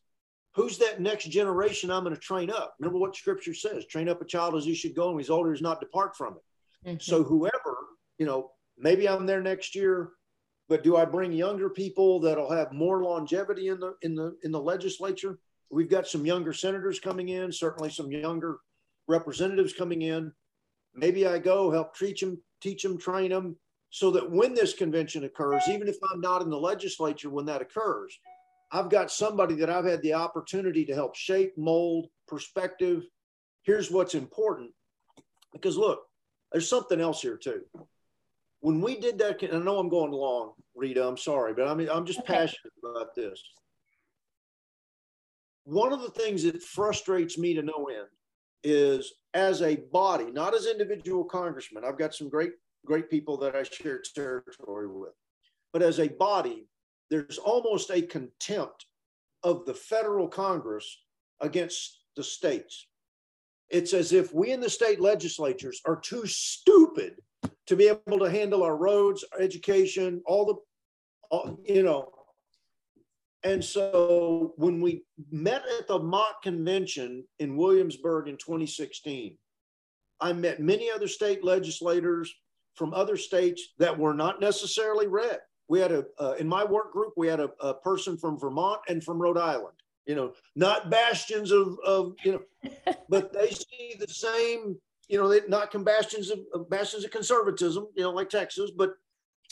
who's 0.56 0.78
that 0.80 1.02
next 1.02 1.26
generation 1.26 1.92
I'm 1.92 2.04
going 2.04 2.16
to 2.16 2.22
train 2.22 2.50
up? 2.50 2.76
Remember 2.80 3.00
what 3.00 3.16
scripture 3.16 3.54
says 3.54 3.86
train 3.86 4.10
up 4.10 4.22
a 4.22 4.26
child 4.26 4.56
as 4.56 4.66
he 4.66 4.76
should 4.76 4.96
go, 4.96 5.10
and 5.10 5.20
he's 5.20 5.30
older, 5.30 5.52
he's 5.52 5.62
not 5.62 5.80
depart 5.80 6.16
from 6.16 6.36
it. 6.36 6.89
Mm-hmm. 6.89 6.98
So, 7.00 7.24
whoever, 7.24 7.78
you 8.18 8.26
know, 8.26 8.52
maybe 8.78 9.08
I'm 9.08 9.26
there 9.26 9.42
next 9.42 9.76
year, 9.76 10.12
but 10.70 10.84
do 10.84 10.98
I 10.98 11.06
bring 11.06 11.32
younger 11.32 11.70
people 11.70 12.20
that'll 12.20 12.52
have 12.52 12.74
more 12.74 13.04
longevity 13.04 13.70
in 13.70 13.80
the 13.80 13.96
in 14.02 14.16
the 14.16 14.38
in 14.44 14.52
the 14.52 14.62
legislature? 14.62 15.39
We've 15.72 15.89
got 15.89 16.08
some 16.08 16.26
younger 16.26 16.54
senators 16.54 17.00
coming 17.00 17.30
in, 17.30 17.52
certainly 17.52 17.89
some 17.89 18.12
younger 18.12 18.60
representatives 19.08 19.74
coming 19.74 20.04
in. 20.04 20.32
Maybe 20.94 21.26
I 21.26 21.39
go 21.39 21.72
help 21.72 21.98
teach 21.98 22.22
them, 22.22 22.42
teach 22.62 22.84
them, 22.84 22.98
train 22.98 23.32
them, 23.32 23.56
so 23.93 24.10
that 24.10 24.32
when 24.32 24.56
this 24.56 24.73
convention 24.73 25.23
occurs, 25.23 25.62
even 25.69 25.88
if 25.88 25.97
I'm 26.12 26.19
not 26.19 26.41
in 26.41 26.49
the 26.49 26.60
legislature 26.60 27.29
when 27.29 27.45
that 27.45 27.62
occurs, 27.62 28.17
I've 28.71 28.89
got 28.89 29.12
somebody 29.12 29.53
that 29.58 29.69
I've 29.69 29.86
had 29.86 30.01
the 30.01 30.15
opportunity 30.15 30.84
to 30.86 30.95
help 30.95 31.15
shape, 31.15 31.56
mold, 31.60 32.08
perspective. 32.27 33.03
Here's 33.62 33.91
what's 33.91 34.15
important. 34.15 34.71
Because 35.51 35.77
look, 35.77 36.01
there's 36.51 36.67
something 36.67 36.99
else 36.99 37.21
here 37.21 37.38
too. 37.38 37.62
When 38.62 38.82
we 38.82 38.99
did 38.99 39.19
that, 39.19 39.38
I 39.43 39.60
know 39.60 39.77
I'm 39.77 39.89
going 39.89 40.12
long, 40.12 40.53
Rita, 40.73 41.08
I'm 41.08 41.15
sorry, 41.15 41.53
but 41.53 41.67
I 41.67 41.75
mean, 41.75 41.88
I'm 41.88 42.08
just 42.08 42.21
okay. 42.21 42.34
passionate 42.34 42.73
about 42.84 43.13
this. 43.13 43.39
One 45.65 45.93
of 45.93 46.01
the 46.01 46.10
things 46.10 46.41
that 46.43 46.63
frustrates 46.63 47.38
me 47.38 47.53
to 47.53 47.62
no 47.62 47.89
end 47.93 48.08
is 48.63 49.13
as 49.36 49.62
a 49.62 49.75
body, 49.75 50.32
not 50.32 50.56
as 50.56 50.65
individual 50.65 51.25
congressmen. 51.25 51.86
I've 51.86 51.99
got 51.99 52.15
some 52.15 52.27
great, 52.27 52.53
great 52.86 53.10
people 53.10 53.38
that 53.38 53.56
I 53.56 53.63
share 53.63 54.02
territory 54.15 54.88
with, 54.88 55.13
but 55.72 55.82
as 55.82 56.00
a 56.00 56.08
body, 56.08 56.67
there's 57.10 57.38
almost 57.38 57.89
a 57.91 58.02
contempt 58.02 58.86
of 59.43 59.65
the 59.65 59.74
federal 59.74 60.28
Congress 60.28 61.04
against 61.41 62.00
the 62.15 62.24
states. 62.24 62.88
It's 63.69 63.93
as 63.93 64.13
if 64.13 64.34
we 64.34 64.52
in 64.52 64.60
the 64.60 64.69
state 64.69 65.00
legislatures 65.00 65.82
are 65.86 66.00
too 66.00 66.26
stupid 66.26 67.15
to 67.67 67.76
be 67.76 67.88
able 67.88 68.19
to 68.19 68.30
handle 68.30 68.63
our 68.63 68.78
roads, 68.78 69.24
our 69.34 69.41
education, 69.41 70.22
all 70.26 70.46
the, 70.46 70.56
all, 71.32 71.60
you 71.65 71.84
know. 71.84 72.10
And 73.43 73.63
so 73.63 74.54
when 74.58 74.80
we 74.80 75.04
met 75.32 75.63
at 75.80 75.88
the 75.88 76.00
mock 76.00 76.43
convention 76.43 77.26
in 77.39 77.58
Williamsburg 77.58 78.28
in 78.28 78.38
2016, 78.38 79.38
I 80.22 80.34
met 80.34 80.62
many 80.62 80.89
other 80.89 81.08
state 81.08 81.43
legislators 81.43 82.34
from 82.76 82.94
other 82.94 83.18
states 83.18 83.74
that 83.78 83.98
were 83.98 84.14
not 84.14 84.40
necessarily 84.40 85.08
red. 85.08 85.40
We 85.68 85.80
had 85.80 85.92
a 85.92 86.06
uh, 86.20 86.36
in 86.40 86.48
my 86.48 86.64
work 86.64 86.92
group 86.92 87.14
we 87.16 87.28
had 87.28 87.40
a, 87.40 87.50
a, 87.62 87.74
person 87.74 88.18
from 88.18 88.38
vermont 88.38 88.82
and 88.90 89.04
from 89.04 89.22
rhode 89.22 89.38
island 89.38 89.76
you 90.06 90.14
know 90.14 90.34
not 90.56 90.90
bastions 90.90 91.52
of, 91.52 91.78
of 91.86 92.14
you 92.24 92.34
know 92.34 92.94
but 93.10 93.32
they 93.32 93.50
see 93.50 93.96
the 93.98 94.08
same 94.08 94.76
you 95.08 95.18
know 95.18 95.30
they 95.30 95.40
not 95.48 95.72
bastions 95.86 96.30
of, 96.30 96.40
of 96.54 96.70
bastions 96.70 97.06
of 97.06 97.12
conservatism 97.12 97.88
you 97.96 98.04
know 98.04 98.12
like 98.12 98.30
texas 98.30 98.72
but 98.78 98.96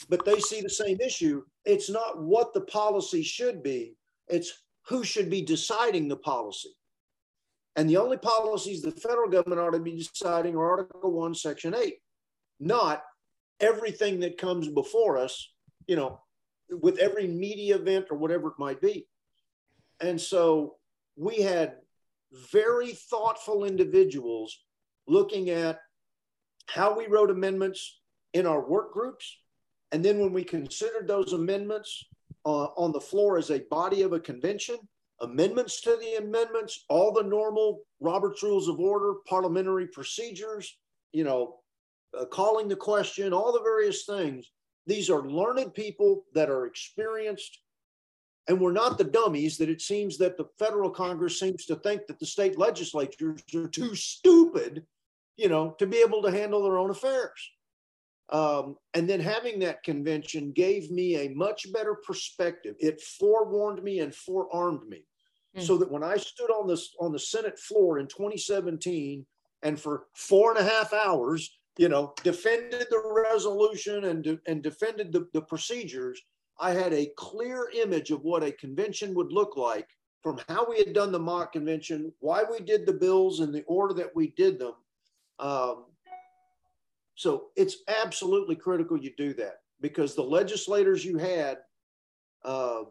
but 0.08 0.24
they 0.24 0.40
see 0.40 0.60
the 0.60 0.70
same 0.70 0.98
issue. 1.00 1.42
It's 1.64 1.90
not 1.90 2.20
what 2.20 2.54
the 2.54 2.62
policy 2.62 3.22
should 3.22 3.62
be 3.62 3.94
it's 4.28 4.62
who 4.88 5.04
should 5.04 5.30
be 5.30 5.42
deciding 5.42 6.08
the 6.08 6.16
policy. 6.16 6.70
And 7.76 7.88
the 7.88 7.96
only 7.96 8.16
policies 8.16 8.82
the 8.82 8.90
federal 8.90 9.28
government 9.28 9.60
ought 9.60 9.70
to 9.70 9.80
be 9.80 9.96
deciding 9.96 10.56
are 10.56 10.70
article 10.70 11.12
1 11.12 11.34
section 11.34 11.74
8 11.74 11.94
not 12.60 13.02
everything 13.62 14.20
that 14.20 14.36
comes 14.36 14.68
before 14.68 15.16
us 15.16 15.52
you 15.86 15.96
know, 15.96 16.20
with 16.70 16.98
every 16.98 17.26
media 17.26 17.76
event 17.76 18.06
or 18.10 18.16
whatever 18.16 18.48
it 18.48 18.58
might 18.58 18.80
be. 18.80 19.06
And 20.00 20.20
so 20.20 20.76
we 21.16 21.42
had 21.42 21.76
very 22.50 22.92
thoughtful 22.92 23.64
individuals 23.64 24.58
looking 25.06 25.50
at 25.50 25.78
how 26.66 26.96
we 26.96 27.06
wrote 27.06 27.30
amendments 27.30 28.00
in 28.32 28.46
our 28.46 28.66
work 28.66 28.92
groups. 28.92 29.38
And 29.90 30.02
then 30.02 30.18
when 30.18 30.32
we 30.32 30.44
considered 30.44 31.06
those 31.06 31.34
amendments 31.34 32.06
uh, 32.46 32.68
on 32.76 32.92
the 32.92 33.00
floor 33.00 33.36
as 33.36 33.50
a 33.50 33.60
body 33.70 34.02
of 34.02 34.12
a 34.12 34.20
convention, 34.20 34.76
amendments 35.20 35.82
to 35.82 35.98
the 36.00 36.16
amendments, 36.16 36.84
all 36.88 37.12
the 37.12 37.22
normal 37.22 37.82
Robert's 38.00 38.42
Rules 38.42 38.68
of 38.68 38.80
Order, 38.80 39.14
parliamentary 39.28 39.88
procedures, 39.88 40.78
you 41.12 41.24
know, 41.24 41.61
uh, 42.18 42.24
calling 42.26 42.68
the 42.68 42.76
question, 42.76 43.32
all 43.32 43.52
the 43.52 43.62
various 43.62 44.04
things 44.04 44.50
these 44.86 45.10
are 45.10 45.22
learned 45.22 45.74
people 45.74 46.24
that 46.34 46.50
are 46.50 46.66
experienced, 46.66 47.60
and 48.48 48.60
we're 48.60 48.72
not 48.72 48.98
the 48.98 49.04
dummies 49.04 49.56
that 49.58 49.68
it 49.68 49.80
seems 49.80 50.18
that 50.18 50.36
the 50.36 50.46
federal 50.58 50.90
Congress 50.90 51.38
seems 51.38 51.64
to 51.66 51.76
think 51.76 52.06
that 52.06 52.18
the 52.18 52.26
state 52.26 52.58
legislatures 52.58 53.42
are 53.54 53.68
too 53.68 53.94
stupid, 53.94 54.84
you 55.36 55.48
know, 55.48 55.76
to 55.78 55.86
be 55.86 55.98
able 55.98 56.22
to 56.22 56.32
handle 56.32 56.62
their 56.62 56.78
own 56.78 56.90
affairs. 56.90 57.50
Um, 58.30 58.76
and 58.94 59.08
then 59.08 59.20
having 59.20 59.60
that 59.60 59.82
convention 59.84 60.52
gave 60.52 60.90
me 60.90 61.16
a 61.16 61.30
much 61.30 61.72
better 61.72 61.94
perspective. 61.94 62.74
It 62.80 63.00
forewarned 63.00 63.84
me 63.84 64.00
and 64.00 64.12
forearmed 64.12 64.88
me, 64.88 65.04
mm-hmm. 65.54 65.64
so 65.64 65.76
that 65.76 65.90
when 65.90 66.02
I 66.02 66.16
stood 66.16 66.50
on 66.50 66.66
this 66.66 66.94
on 66.98 67.12
the 67.12 67.18
Senate 67.18 67.58
floor 67.58 68.00
in 68.00 68.08
2017, 68.08 69.24
and 69.62 69.78
for 69.78 70.06
four 70.14 70.50
and 70.50 70.58
a 70.58 70.68
half 70.68 70.92
hours 70.92 71.56
you 71.78 71.88
know, 71.88 72.14
defended 72.22 72.86
the 72.90 73.24
resolution 73.30 74.04
and, 74.04 74.22
de- 74.22 74.40
and 74.46 74.62
defended 74.62 75.12
the, 75.12 75.26
the 75.32 75.42
procedures, 75.42 76.20
I 76.60 76.72
had 76.72 76.92
a 76.92 77.10
clear 77.16 77.70
image 77.74 78.10
of 78.10 78.22
what 78.22 78.42
a 78.42 78.52
convention 78.52 79.14
would 79.14 79.32
look 79.32 79.56
like 79.56 79.88
from 80.22 80.40
how 80.48 80.66
we 80.68 80.78
had 80.78 80.92
done 80.92 81.10
the 81.10 81.18
mock 81.18 81.52
convention, 81.52 82.12
why 82.20 82.44
we 82.48 82.60
did 82.60 82.86
the 82.86 82.92
bills 82.92 83.40
in 83.40 83.50
the 83.50 83.64
order 83.64 83.94
that 83.94 84.14
we 84.14 84.28
did 84.36 84.58
them. 84.58 84.74
Um, 85.38 85.86
so 87.14 87.48
it's 87.56 87.78
absolutely 87.88 88.54
critical 88.54 88.96
you 88.96 89.12
do 89.16 89.34
that 89.34 89.60
because 89.80 90.14
the 90.14 90.22
legislators 90.22 91.04
you 91.04 91.18
had 91.18 91.58
uh, 92.44 92.82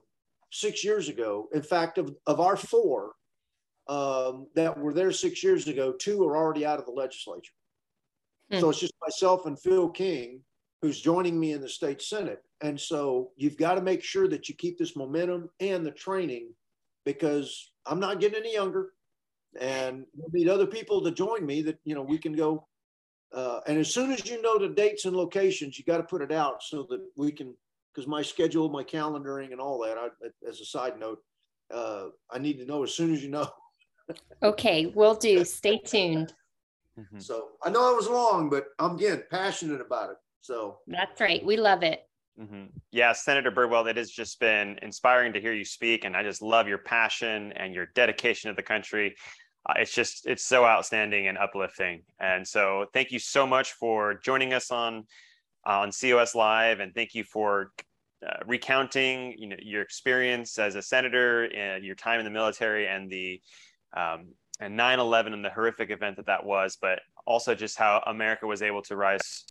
six 0.52 0.84
years 0.84 1.08
ago, 1.08 1.48
in 1.54 1.62
fact, 1.62 1.98
of, 1.98 2.13
of 2.28 2.39
our 2.39 2.58
four 2.58 3.13
um, 3.88 4.48
that 4.56 4.78
were 4.78 4.94
there 4.94 5.12
six 5.12 5.44
years 5.44 5.67
ago, 5.67 5.94
two 5.94 6.24
are 6.24 6.36
already 6.36 6.65
out 6.65 6.80
of 6.80 6.86
the 6.86 6.91
legislature. 6.91 7.54
Mm. 8.51 8.59
So 8.59 8.69
it's 8.69 8.79
just 8.79 8.93
myself 9.01 9.45
and 9.45 9.59
Phil 9.59 9.89
King 9.89 10.41
who's 10.81 10.99
joining 10.99 11.39
me 11.39 11.53
in 11.53 11.61
the 11.61 11.69
state 11.69 12.01
senate. 12.01 12.41
And 12.61 12.79
so 12.79 13.31
you've 13.37 13.57
got 13.57 13.75
to 13.75 13.81
make 13.81 14.03
sure 14.03 14.27
that 14.27 14.49
you 14.49 14.55
keep 14.55 14.77
this 14.77 14.95
momentum 14.95 15.49
and 15.59 15.85
the 15.85 15.91
training 15.91 16.49
because 17.05 17.71
I'm 17.85 17.99
not 17.99 18.19
getting 18.19 18.39
any 18.39 18.53
younger 18.53 18.93
and 19.59 20.05
we'll 20.15 20.31
need 20.33 20.49
other 20.49 20.65
people 20.65 21.01
to 21.01 21.11
join 21.11 21.45
me 21.45 21.61
that, 21.63 21.77
you 21.83 21.93
know, 21.93 22.01
we 22.01 22.17
can 22.17 22.33
go. 22.33 22.67
Uh, 23.33 23.59
and 23.67 23.77
as 23.77 23.93
soon 23.93 24.11
as 24.11 24.27
you 24.27 24.41
know 24.41 24.57
the 24.57 24.69
dates 24.69 25.05
and 25.05 25.15
locations, 25.15 25.77
you 25.77 25.85
got 25.85 25.97
to 25.97 26.03
put 26.03 26.21
it 26.21 26.31
out 26.31 26.63
so 26.63 26.85
that 26.89 27.01
we 27.15 27.31
can, 27.31 27.53
because 27.93 28.07
my 28.07 28.21
schedule, 28.21 28.69
my 28.69 28.83
calendaring 28.83 29.51
and 29.51 29.61
all 29.61 29.79
that, 29.83 29.97
I, 29.97 30.07
as 30.47 30.59
a 30.61 30.65
side 30.65 30.99
note, 30.99 31.19
uh, 31.73 32.07
I 32.29 32.39
need 32.39 32.57
to 32.57 32.65
know 32.65 32.83
as 32.83 32.93
soon 32.93 33.13
as 33.13 33.23
you 33.23 33.29
know. 33.29 33.49
okay, 34.43 34.87
we'll 34.87 35.15
do. 35.15 35.45
Stay 35.45 35.77
tuned. 35.77 36.33
Mm-hmm. 36.99 37.19
So 37.19 37.49
I 37.63 37.69
know 37.69 37.91
it 37.91 37.95
was 37.95 38.10
long, 38.10 38.49
but 38.49 38.65
I'm 38.80 38.95
again 38.95 39.23
passionate 39.30 39.82
about 39.82 40.12
it. 40.12 40.17
So 40.41 40.80
that's 40.88 41.21
right. 41.21 41.45
We 41.45 41.58
love 41.58 41.84
it. 41.84 42.08
Mm-hmm. 42.39 42.65
Yeah, 42.91 43.13
Senator 43.13 43.51
Birdwell, 43.51 43.89
it 43.89 43.97
has 43.97 44.10
just 44.10 44.39
been 44.39 44.80
inspiring 44.82 45.34
to 45.34 45.41
hear 45.41 45.54
you 45.54 45.65
speak, 45.65 46.06
and 46.06 46.15
I 46.15 46.23
just 46.23 46.41
love 46.41 46.67
your 46.67 46.80
passion 46.80 47.51
and 47.54 47.73
your 47.73 47.88
dedication 47.93 48.49
to 48.49 48.56
the 48.56 48.63
country. 48.63 49.15
Uh, 49.65 49.73
it's 49.77 49.93
just 49.93 50.25
it's 50.25 50.45
so 50.45 50.65
outstanding 50.65 51.27
and 51.27 51.38
uplifting. 51.38 52.04
And 52.19 52.47
so, 52.47 52.86
thank 52.93 53.12
you 53.12 53.19
so 53.19 53.45
much 53.45 53.73
for 53.73 54.15
joining 54.15 54.54
us 54.54 54.71
on 54.71 55.06
on 55.65 55.91
COS 55.91 56.34
Live, 56.34 56.80
and 56.80 56.95
thank 56.95 57.13
you 57.13 57.23
for 57.23 57.73
uh, 58.27 58.38
recounting 58.47 59.36
you 59.38 59.47
know 59.47 59.58
your 59.62 59.82
experience 59.82 60.58
as 60.58 60.75
a 60.75 60.82
senator, 60.82 61.43
and 61.43 61.84
your 61.84 61.95
time 61.95 62.19
in 62.19 62.25
the 62.25 62.32
military, 62.32 62.88
and 62.88 63.10
the 63.10 63.41
um, 63.95 64.30
and 64.62 64.80
9-11 64.80 65.34
and 65.34 65.43
the 65.43 65.50
horrific 65.50 65.89
event 65.89 66.15
that 66.15 66.28
that 66.28 66.46
was 66.46 66.77
but 66.81 67.00
also 67.25 67.54
just 67.54 67.77
how 67.77 68.02
america 68.08 68.48
was 68.48 68.62
able 68.62 68.81
to 68.81 68.96
rise 68.96 69.46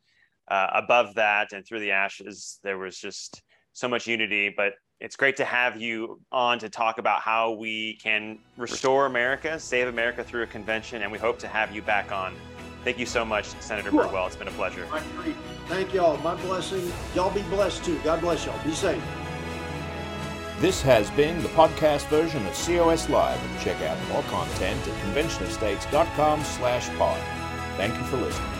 uh, 0.48 0.68
above 0.74 1.14
that 1.14 1.52
and 1.52 1.66
through 1.66 1.80
the 1.80 1.90
ashes 1.90 2.58
there 2.62 2.78
was 2.78 2.98
just 2.98 3.42
so 3.72 3.88
much 3.88 4.06
unity. 4.06 4.52
But 4.54 4.74
it's 5.00 5.16
great 5.16 5.36
to 5.36 5.44
have 5.44 5.80
you 5.80 6.20
on 6.30 6.58
to 6.58 6.68
talk 6.68 6.98
about 6.98 7.22
how 7.22 7.52
we 7.52 7.98
can 8.02 8.38
restore 8.58 9.06
america 9.06 9.58
save 9.58 9.88
america 9.88 10.22
through 10.22 10.42
a 10.42 10.46
convention 10.46 11.02
and 11.02 11.10
we 11.10 11.16
hope 11.18 11.38
to 11.38 11.48
have 11.48 11.74
you 11.74 11.82
back 11.82 12.12
on. 12.12 12.34
Thank 12.84 12.98
you 12.98 13.06
so 13.06 13.24
much 13.24 13.46
senator 13.60 13.90
cool. 13.90 14.00
birdwell 14.00 14.26
it's 14.26 14.36
been 14.36 14.48
a 14.48 14.52
pleasure. 14.52 14.86
Thank 15.68 15.94
y'all 15.94 16.16
my 16.18 16.34
blessing. 16.42 16.92
Y'all 17.14 17.32
be 17.32 17.42
blessed 17.42 17.84
too. 17.84 17.98
God 18.04 18.20
bless 18.20 18.44
y'all. 18.44 18.62
Be 18.64 18.72
safe 18.72 19.02
this 20.60 20.82
has 20.82 21.10
been 21.12 21.42
the 21.42 21.48
podcast 21.50 22.06
version 22.08 22.46
of 22.46 22.52
COS 22.52 23.08
Live. 23.08 23.40
Check 23.62 23.80
out 23.80 23.98
more 24.08 24.22
content 24.24 24.86
at 24.86 24.94
conventionofstates.com 25.06 26.44
slash 26.44 26.88
pod. 26.98 27.20
Thank 27.78 27.96
you 27.96 28.04
for 28.04 28.18
listening. 28.18 28.59